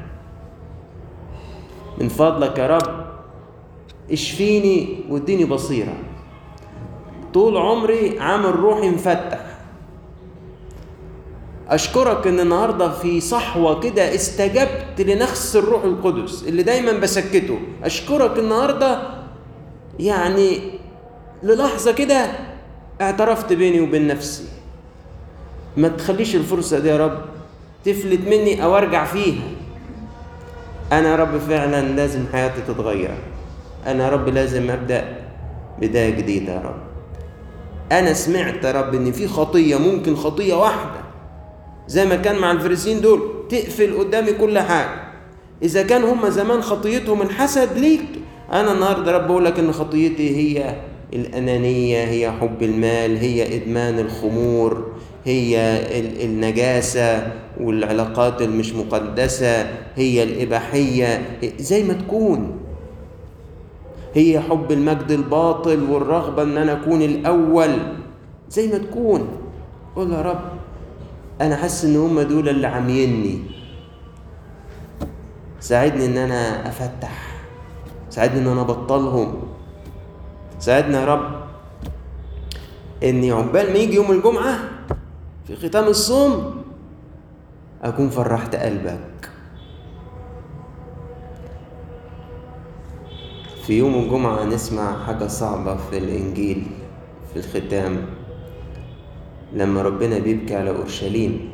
من 2.01 2.09
فضلك 2.09 2.59
يا 2.59 2.66
رب 2.66 3.07
اشفيني 4.12 5.01
واديني 5.09 5.44
بصيرة. 5.44 5.94
طول 7.35 7.57
عمري 7.57 8.21
عامل 8.21 8.57
روحي 8.57 8.90
مفتح. 8.90 9.40
أشكرك 11.68 12.27
إن 12.27 12.40
النهاردة 12.40 12.92
في 12.92 13.21
صحوة 13.21 13.81
كده 13.81 14.14
استجبت 14.14 15.01
لنخس 15.01 15.57
الروح 15.57 15.85
القدس 15.85 16.44
اللي 16.49 16.62
دايما 16.62 16.92
بسكته. 16.92 17.59
أشكرك 17.85 18.38
النهاردة 18.38 19.01
يعني 19.99 20.59
للحظة 21.42 21.92
كده 21.92 22.27
اعترفت 23.00 23.52
بيني 23.52 23.80
وبين 23.80 24.06
نفسي. 24.06 24.44
ما 25.76 25.88
تخليش 25.88 26.37
الفرصة 26.37 26.78
دي 26.78 26.88
يا 26.88 26.96
رب 26.96 27.18
تفلت 27.84 28.20
مني 28.20 28.64
أو 28.64 28.76
أرجع 28.76 29.04
فيها. 29.04 29.42
أنا 30.92 31.08
يا 31.08 31.16
رب 31.16 31.38
فعلا 31.38 31.88
لازم 31.88 32.24
حياتي 32.32 32.61
تتغير. 32.68 33.14
أنا 33.87 34.04
يا 34.04 34.08
رب 34.08 34.28
لازم 34.28 34.70
أبدأ 34.70 35.16
بداية 35.80 36.11
جديدة 36.11 36.52
يا 36.52 36.61
رب. 36.61 36.80
أنا 37.92 38.12
سمعت 38.12 38.64
يا 38.64 38.72
رب 38.72 38.94
إن 38.94 39.12
في 39.12 39.28
خطية 39.28 39.76
ممكن 39.76 40.16
خطية 40.16 40.54
واحدة. 40.54 41.00
زي 41.88 42.06
ما 42.06 42.16
كان 42.16 42.38
مع 42.38 42.52
الفريسين 42.52 43.00
دول 43.00 43.20
تقفل 43.48 43.98
قدامي 43.98 44.32
كل 44.32 44.58
حاجة. 44.58 45.08
إذا 45.62 45.82
كان 45.82 46.04
هم 46.04 46.28
زمان 46.28 46.62
خطيتهم 46.62 47.22
الحسد 47.22 47.78
ليك 47.78 48.06
أنا 48.52 48.72
النهاردة 48.72 49.12
رب 49.12 49.26
بقول 49.26 49.44
لك 49.44 49.58
إن 49.58 49.72
خطيتي 49.72 50.37
هي 50.37 50.74
الأنانية 51.12 52.05
هي 52.05 52.33
حب 52.33 52.62
المال 52.62 53.16
هي 53.16 53.57
إدمان 53.57 53.99
الخمور 53.99 54.87
هي 55.25 55.57
النجاسة 56.25 57.33
والعلاقات 57.61 58.42
المش 58.42 58.75
مقدسة 58.75 59.71
هي 59.97 60.23
الإباحية 60.23 61.38
زي 61.59 61.83
ما 61.85 61.92
تكون. 61.92 62.61
هي 64.14 64.40
حب 64.40 64.73
المجد 64.73 65.11
الباطل 65.11 65.90
والرغبة 65.90 66.42
إن 66.42 66.57
أنا 66.57 66.73
أكون 66.73 67.03
الأول 67.03 67.71
زي 68.51 68.66
ما 68.68 68.79
تكون. 68.79 69.29
قول 69.97 70.12
يا 70.12 70.23
رب 70.23 70.40
أنا 71.40 71.57
حاسس 71.57 71.85
إن 71.85 71.97
هم 71.97 72.21
دول 72.21 72.49
اللي 72.49 72.66
عاميني. 72.66 73.38
ساعدني 75.61 76.07
إن 76.07 76.16
أنا 76.16 76.68
أفتح 76.68 77.44
ساعدني 78.11 78.40
إن 78.40 78.47
أنا 78.47 78.61
أبطلهم. 78.61 79.47
ساعدنا 80.59 81.01
يا 81.01 81.07
رب 81.07 81.31
إني 83.03 83.33
عقبال 83.33 83.73
ما 83.73 83.79
يجي 83.79 83.94
يوم 83.94 84.11
الجمعة 84.12 84.59
في 85.47 85.57
ختام 85.57 85.85
الصوم 85.85 86.62
أكون 87.83 88.11
فرحت 88.11 88.57
قلبك. 88.57 89.31
في 93.66 93.79
يوم 93.79 93.94
الجمعة 93.94 94.44
نسمع 94.44 95.05
حاجة 95.07 95.27
صعبة 95.27 95.77
في 95.77 95.99
الإنجيل 95.99 96.66
في 97.33 97.38
الختام 97.38 98.07
لما 99.53 99.83
ربنا 99.83 100.18
بيبكي 100.18 100.57
على 100.57 100.71
أورشليم. 100.71 101.51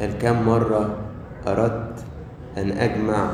قال 0.00 0.18
كم 0.18 0.42
مرة 0.46 0.96
أردت 1.46 2.04
أن 2.58 2.70
أجمع 2.72 3.30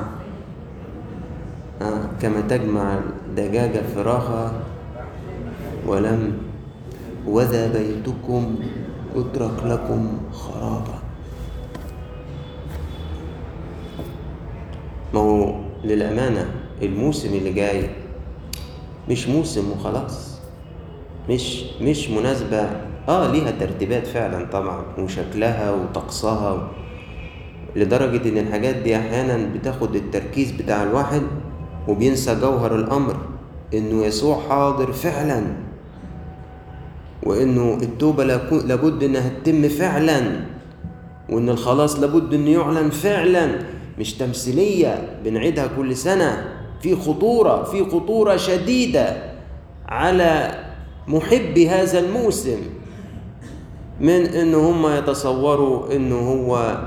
آه 1.83 2.05
كما 2.23 2.41
تجمع 2.41 2.99
الدجاجة 3.29 3.83
فراخها 3.95 4.53
ولم 5.87 6.33
وذا 7.27 7.73
بيتكم 7.73 8.55
اترك 9.17 9.65
لكم 9.65 10.19
خرابا 10.33 10.99
ما 15.15 15.21
هو 15.21 15.55
للأمانة 15.85 16.51
الموسم 16.83 17.35
اللي 17.35 17.53
جاي 17.53 17.91
مش 19.11 19.29
موسم 19.29 19.71
وخلاص. 19.73 20.41
مش 21.31 21.65
مش 21.83 22.11
مناسبة. 22.11 22.71
آه 23.09 23.33
ليها 23.33 23.51
ترتيبات 23.51 24.07
فعلا 24.07 24.47
طبعا 24.53 24.83
وشكلها 24.99 25.71
وطقسها 25.73 26.69
لدرجة 27.77 28.29
إن 28.29 28.39
الحاجات 28.39 28.75
دي 28.77 28.97
أحيانا 28.97 29.51
بتاخد 29.55 29.97
التركيز 29.97 30.51
بتاع 30.53 30.83
الواحد 30.83 31.23
وبينسى 31.89 32.35
جوهر 32.35 32.75
الأمر 32.77 33.17
إنه 33.75 34.05
يسوع 34.05 34.41
حاضر 34.49 34.93
فعلا. 34.93 35.45
وإنه 37.23 37.79
التوبة 37.83 38.25
لابد 38.65 39.03
إنها 39.03 39.31
تتم 39.45 39.69
فعلا 39.69 40.21
وإن 41.31 41.49
الخلاص 41.49 41.99
لابد 41.99 42.35
إنه 42.35 42.51
يعلن 42.51 42.91
فعلا. 42.91 43.59
مش 43.99 44.15
تمثيلية 44.15 45.19
بنعيدها 45.25 45.67
كل 45.67 45.97
سنة. 45.97 46.45
في 46.81 46.97
خطورة 46.97 47.63
في 47.63 47.85
خطورة 47.85 48.37
شديدة 48.37 49.17
على 49.89 50.55
محبي 51.09 51.69
هذا 51.69 51.99
الموسم. 51.99 52.59
من 54.01 54.27
ان 54.27 54.55
هم 54.55 54.87
يتصوروا 54.87 55.97
إنه 55.97 56.19
هو 56.19 56.79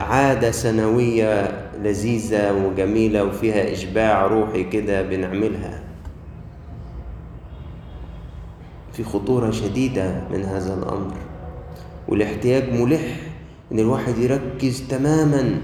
عادة 0.00 0.50
سنوية 0.50 1.50
لذيذة 1.82 2.52
وجميلة 2.52 3.24
وفيها 3.24 3.72
إشباع 3.72 4.26
روحي 4.26 4.64
كده 4.64 5.02
بنعملها. 5.02 5.85
في 8.96 9.04
خطورة 9.04 9.50
شديدة 9.50 10.22
من 10.32 10.42
هذا 10.42 10.74
الأمر. 10.74 11.12
والاحتياج 12.08 12.72
ملح 12.72 13.20
إن 13.72 13.78
الواحد 13.78 14.18
يركز 14.18 14.82
تماما 14.88 15.58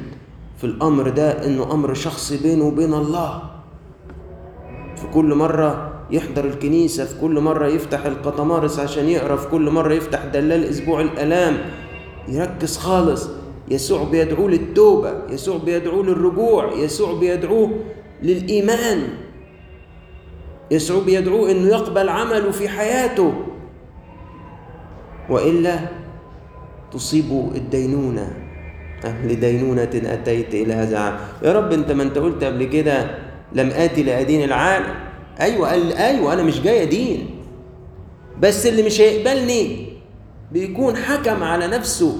في 0.59 0.65
الأمر 0.65 1.09
ده 1.09 1.47
إنه 1.47 1.73
أمر 1.73 1.95
شخصي 1.95 2.43
بينه 2.43 2.65
وبين 2.65 2.95
الله. 2.95 3.43
في 4.97 5.07
كل 5.15 5.35
مرة 5.35 5.93
يحضر 6.11 6.45
الكنيسة 6.45 7.05
في 7.05 7.21
كل 7.21 7.41
مرة 7.41 7.67
يفتح 7.67 8.07
القطمارس 8.07 8.79
عشان 8.79 9.09
يقرأ 9.09 9.37
في 9.37 9.49
كل 9.49 9.71
مرة 9.71 9.95
يفتح 9.95 10.25
دلال 10.25 10.65
أسبوع 10.65 11.01
الآلام. 11.01 11.59
يركز 12.29 12.77
خالص. 12.77 13.29
يسوع 13.69 14.05
بيدعوه 14.05 14.51
للتوبة 14.51 15.13
يسوع 15.31 15.59
بيدعوه 15.59 16.05
للرجوع 16.05 16.73
يسوع 16.73 17.19
بيدعوه 17.19 17.71
للإيمان. 18.23 19.03
يسوع 20.73 21.03
بيدعوه 21.03 21.51
إنه 21.51 21.69
يقبل 21.69 22.09
عمله 22.09 22.51
في 22.51 22.69
حياته. 22.69 23.33
وإلا 25.31 25.79
تصيب 26.93 27.51
الدينونة. 27.55 28.33
لدينونة 29.25 29.83
أتيت 29.83 30.55
إلى 30.55 30.75
هذا 30.75 30.91
العالم 30.91 31.17
يا 31.43 31.53
رب 31.53 31.73
أنت 31.73 31.93
ما 31.93 32.03
أنت 32.03 32.19
قلت 32.19 32.45
قبل 32.45 32.65
كده 32.65 33.19
لم 33.53 33.71
آتي 33.71 34.03
لأدين 34.03 34.45
العالم. 34.45 34.95
أيوة 35.41 35.71
قال 35.71 35.93
أيوة 35.93 36.33
أنا 36.33 36.43
مش 36.43 36.61
جاي 36.61 36.83
أدين. 36.83 37.31
بس 38.41 38.67
اللي 38.67 38.83
مش 38.83 39.01
هيقبلني 39.01 39.87
بيكون 40.53 40.97
حكم 40.97 41.43
على 41.43 41.67
نفسه. 41.67 42.19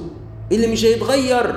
اللي 0.53 0.67
مش 0.67 0.85
هيتغير. 0.85 1.55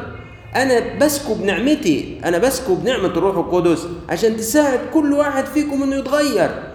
أنا 0.56 0.98
بسكب 0.98 1.44
نعمتي 1.46 2.20
أنا 2.26 2.38
بسكب 2.38 2.86
نعمه 2.86 3.08
الروح 3.08 3.38
القدس 3.38 3.88
عشان 4.10 4.38
تساعد 4.38 4.80
كل 4.94 5.14
واحد 5.14 5.46
فيكم 5.46 5.84
إنه 5.84 5.96
يتغير. 5.96 6.75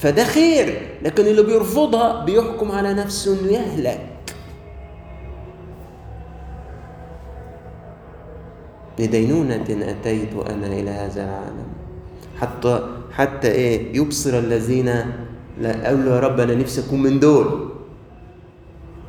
فده 0.00 0.24
خير 0.24 0.80
لكن 1.02 1.26
اللي 1.26 1.42
بيرفضها 1.42 2.24
بيحكم 2.24 2.72
على 2.72 2.94
نفسه 2.94 3.40
انه 3.40 3.52
يهلك. 3.52 4.00
لدينونة 8.98 9.64
أتيت 9.70 10.34
أنا 10.48 10.66
إلى 10.66 10.90
هذا 10.90 11.24
العالم. 11.24 11.66
حتى 12.40 12.86
حتى 13.12 13.48
إيه 13.48 13.96
يبصر 13.96 14.38
الذين 14.38 14.86
لا 15.60 15.92
له 15.92 16.14
يا 16.14 16.20
رب 16.20 16.40
أنا 16.40 16.54
نفسي 16.54 16.80
أكون 16.86 17.02
من 17.02 17.20
دول. 17.20 17.68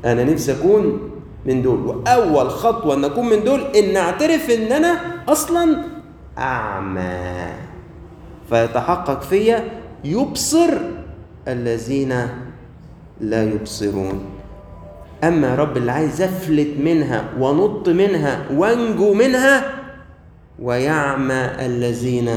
أنا 0.06 0.24
نفسي 0.24 0.52
أكون 0.52 1.12
من 1.46 1.62
دول. 1.62 1.80
وأول 1.88 2.50
خطوة 2.50 2.96
إن 2.96 3.06
أكون 3.06 3.30
من 3.30 3.44
دول 3.44 3.62
إن 3.62 3.98
أعترف 3.98 4.50
إن 4.50 4.72
أنا 4.72 5.24
أصلا 5.28 5.84
أعمى. 6.38 7.48
فيتحقق 8.50 9.22
فيا 9.22 9.81
يبصر 10.04 10.70
الذين 11.48 12.28
لا 13.22 13.44
يبصرون. 13.44 14.26
يا 15.24 15.56
رب 15.56 15.78
اللي 15.78 15.92
عايز 15.92 16.22
أفلت 16.22 16.78
منها 16.80 17.30
ونط 17.40 17.90
منها 17.90 18.46
وانجو 18.54 19.14
منها 19.14 19.74
ويعمى 20.60 21.52
الذين 21.66 22.30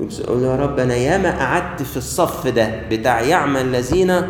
يبصرون. 0.00 0.44
يا 0.44 0.56
رب 0.56 0.78
أنا 0.78 0.94
ياما 0.94 1.38
قعدت 1.38 1.82
في 1.82 1.96
الصف 1.96 2.46
ده 2.46 2.88
بتاع 2.90 3.20
يعمى 3.20 3.60
الذين 3.60 4.22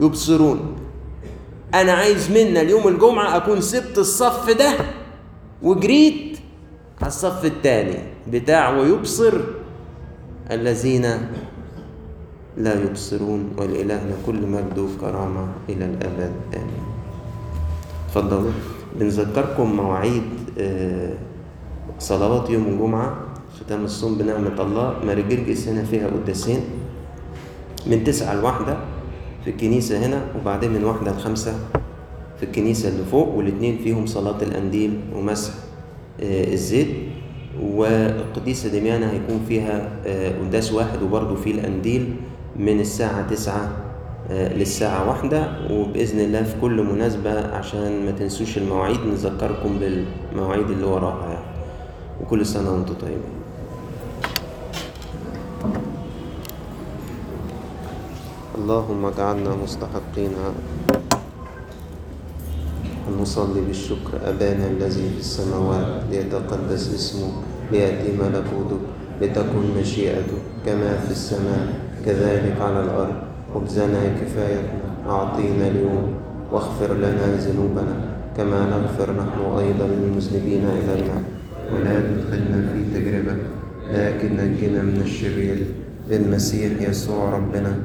يبصرون. 0.00 0.76
أنا 1.74 1.92
عايز 1.92 2.30
منا 2.30 2.60
اليوم 2.60 2.88
الجمعة 2.88 3.36
أكون 3.36 3.60
سبت 3.60 3.98
الصف 3.98 4.50
ده 4.50 4.72
وجريت 5.62 6.38
على 7.00 7.08
الصف 7.08 7.44
الثاني 7.44 7.98
بتاع 8.28 8.70
ويبصر 8.70 9.40
الذين 10.50 11.06
لا 12.56 12.74
يبصرون 12.82 13.50
ولإلهنا 13.58 14.14
كل 14.26 14.46
مجد 14.46 14.78
وكرامة 14.78 15.44
إلى 15.68 15.84
الأبد. 15.84 16.32
آمين. 16.54 16.84
تفضلوا. 18.08 18.52
بنذكركم 19.00 19.76
مواعيد 19.76 20.22
صلوات 21.98 22.50
يوم 22.50 22.64
الجمعة 22.66 23.16
ختام 23.60 23.84
الصوم 23.84 24.18
بنعمة 24.18 24.56
الله 24.62 25.04
ماري 25.06 25.22
جرجس 25.22 25.68
هنا 25.68 25.84
فيها 25.84 26.06
قداسين 26.06 26.60
من 27.86 28.04
تسعة 28.04 28.34
لواحدة 28.34 28.76
في 29.44 29.50
الكنيسة 29.50 30.06
هنا 30.06 30.24
وبعدين 30.40 30.72
من 30.72 30.84
واحدة 30.84 31.12
لخمسة 31.12 31.54
في 32.40 32.42
الكنيسة 32.42 32.88
اللي 32.88 33.04
فوق 33.04 33.28
والاتنين 33.34 33.78
فيهم 33.78 34.06
صلاة 34.06 34.42
الأنديل 34.42 35.00
ومسح 35.14 35.52
الزيت. 36.22 36.88
والقديسة 37.62 38.68
دميانة 38.68 39.10
هيكون 39.10 39.44
فيها 39.48 39.88
قداس 40.40 40.72
واحد 40.72 41.02
وبرضه 41.02 41.34
فيه 41.34 41.54
الأنديل 41.54 42.16
من 42.56 42.80
الساعة 42.80 43.30
تسعة 43.30 43.70
للساعة 44.30 45.08
واحدة 45.08 45.48
وبإذن 45.70 46.20
الله 46.20 46.42
في 46.42 46.60
كل 46.60 46.82
مناسبة 46.82 47.54
عشان 47.54 48.04
ما 48.06 48.10
تنسوش 48.10 48.58
المواعيد 48.58 49.00
نذكركم 49.12 49.78
بالمواعيد 49.78 50.70
اللي 50.70 50.84
وراها 50.84 51.28
يعني. 51.28 51.56
وكل 52.22 52.46
سنة 52.46 52.72
وأنتم 52.72 52.94
طيبين. 52.94 53.36
اللهم 58.58 59.04
اجعلنا 59.04 59.54
مستحقين 59.64 60.30
أن 63.08 63.22
نصلي 63.22 63.60
بالشكر 63.60 64.20
أبانا 64.24 64.66
الذي 64.66 65.10
في 65.14 65.20
السماوات 65.20 66.02
ليتقدس 66.10 66.94
اسمك. 66.94 67.34
ليأتي 67.72 68.12
ملكوتك 68.12 68.82
لتكن 69.22 69.80
مشيئتك 69.80 70.42
كما 70.66 70.96
في 70.96 71.10
السماء 71.10 71.68
كذلك 72.06 72.56
على 72.60 72.80
الأرض. 72.80 73.14
خبزنا 73.54 74.00
كفايتنا 74.20 74.86
أعطينا 75.08 75.68
اليوم 75.68 76.14
واغفر 76.52 76.94
لنا 76.94 77.36
ذنوبنا 77.36 77.96
كما 78.36 78.66
نغفر 78.70 79.12
نحن 79.12 79.58
أيضا 79.58 79.86
للمذنبين 79.86 80.64
إلينا 80.64 81.18
ولا 81.72 82.00
تدخلنا 82.00 82.68
في 82.72 83.00
تجربة 83.00 83.36
لكن 83.92 84.36
نجنا 84.36 84.82
من 84.82 85.02
الشرير. 85.04 85.66
بالمسيح 86.10 86.72
يسوع 86.90 87.34
ربنا. 87.34 87.76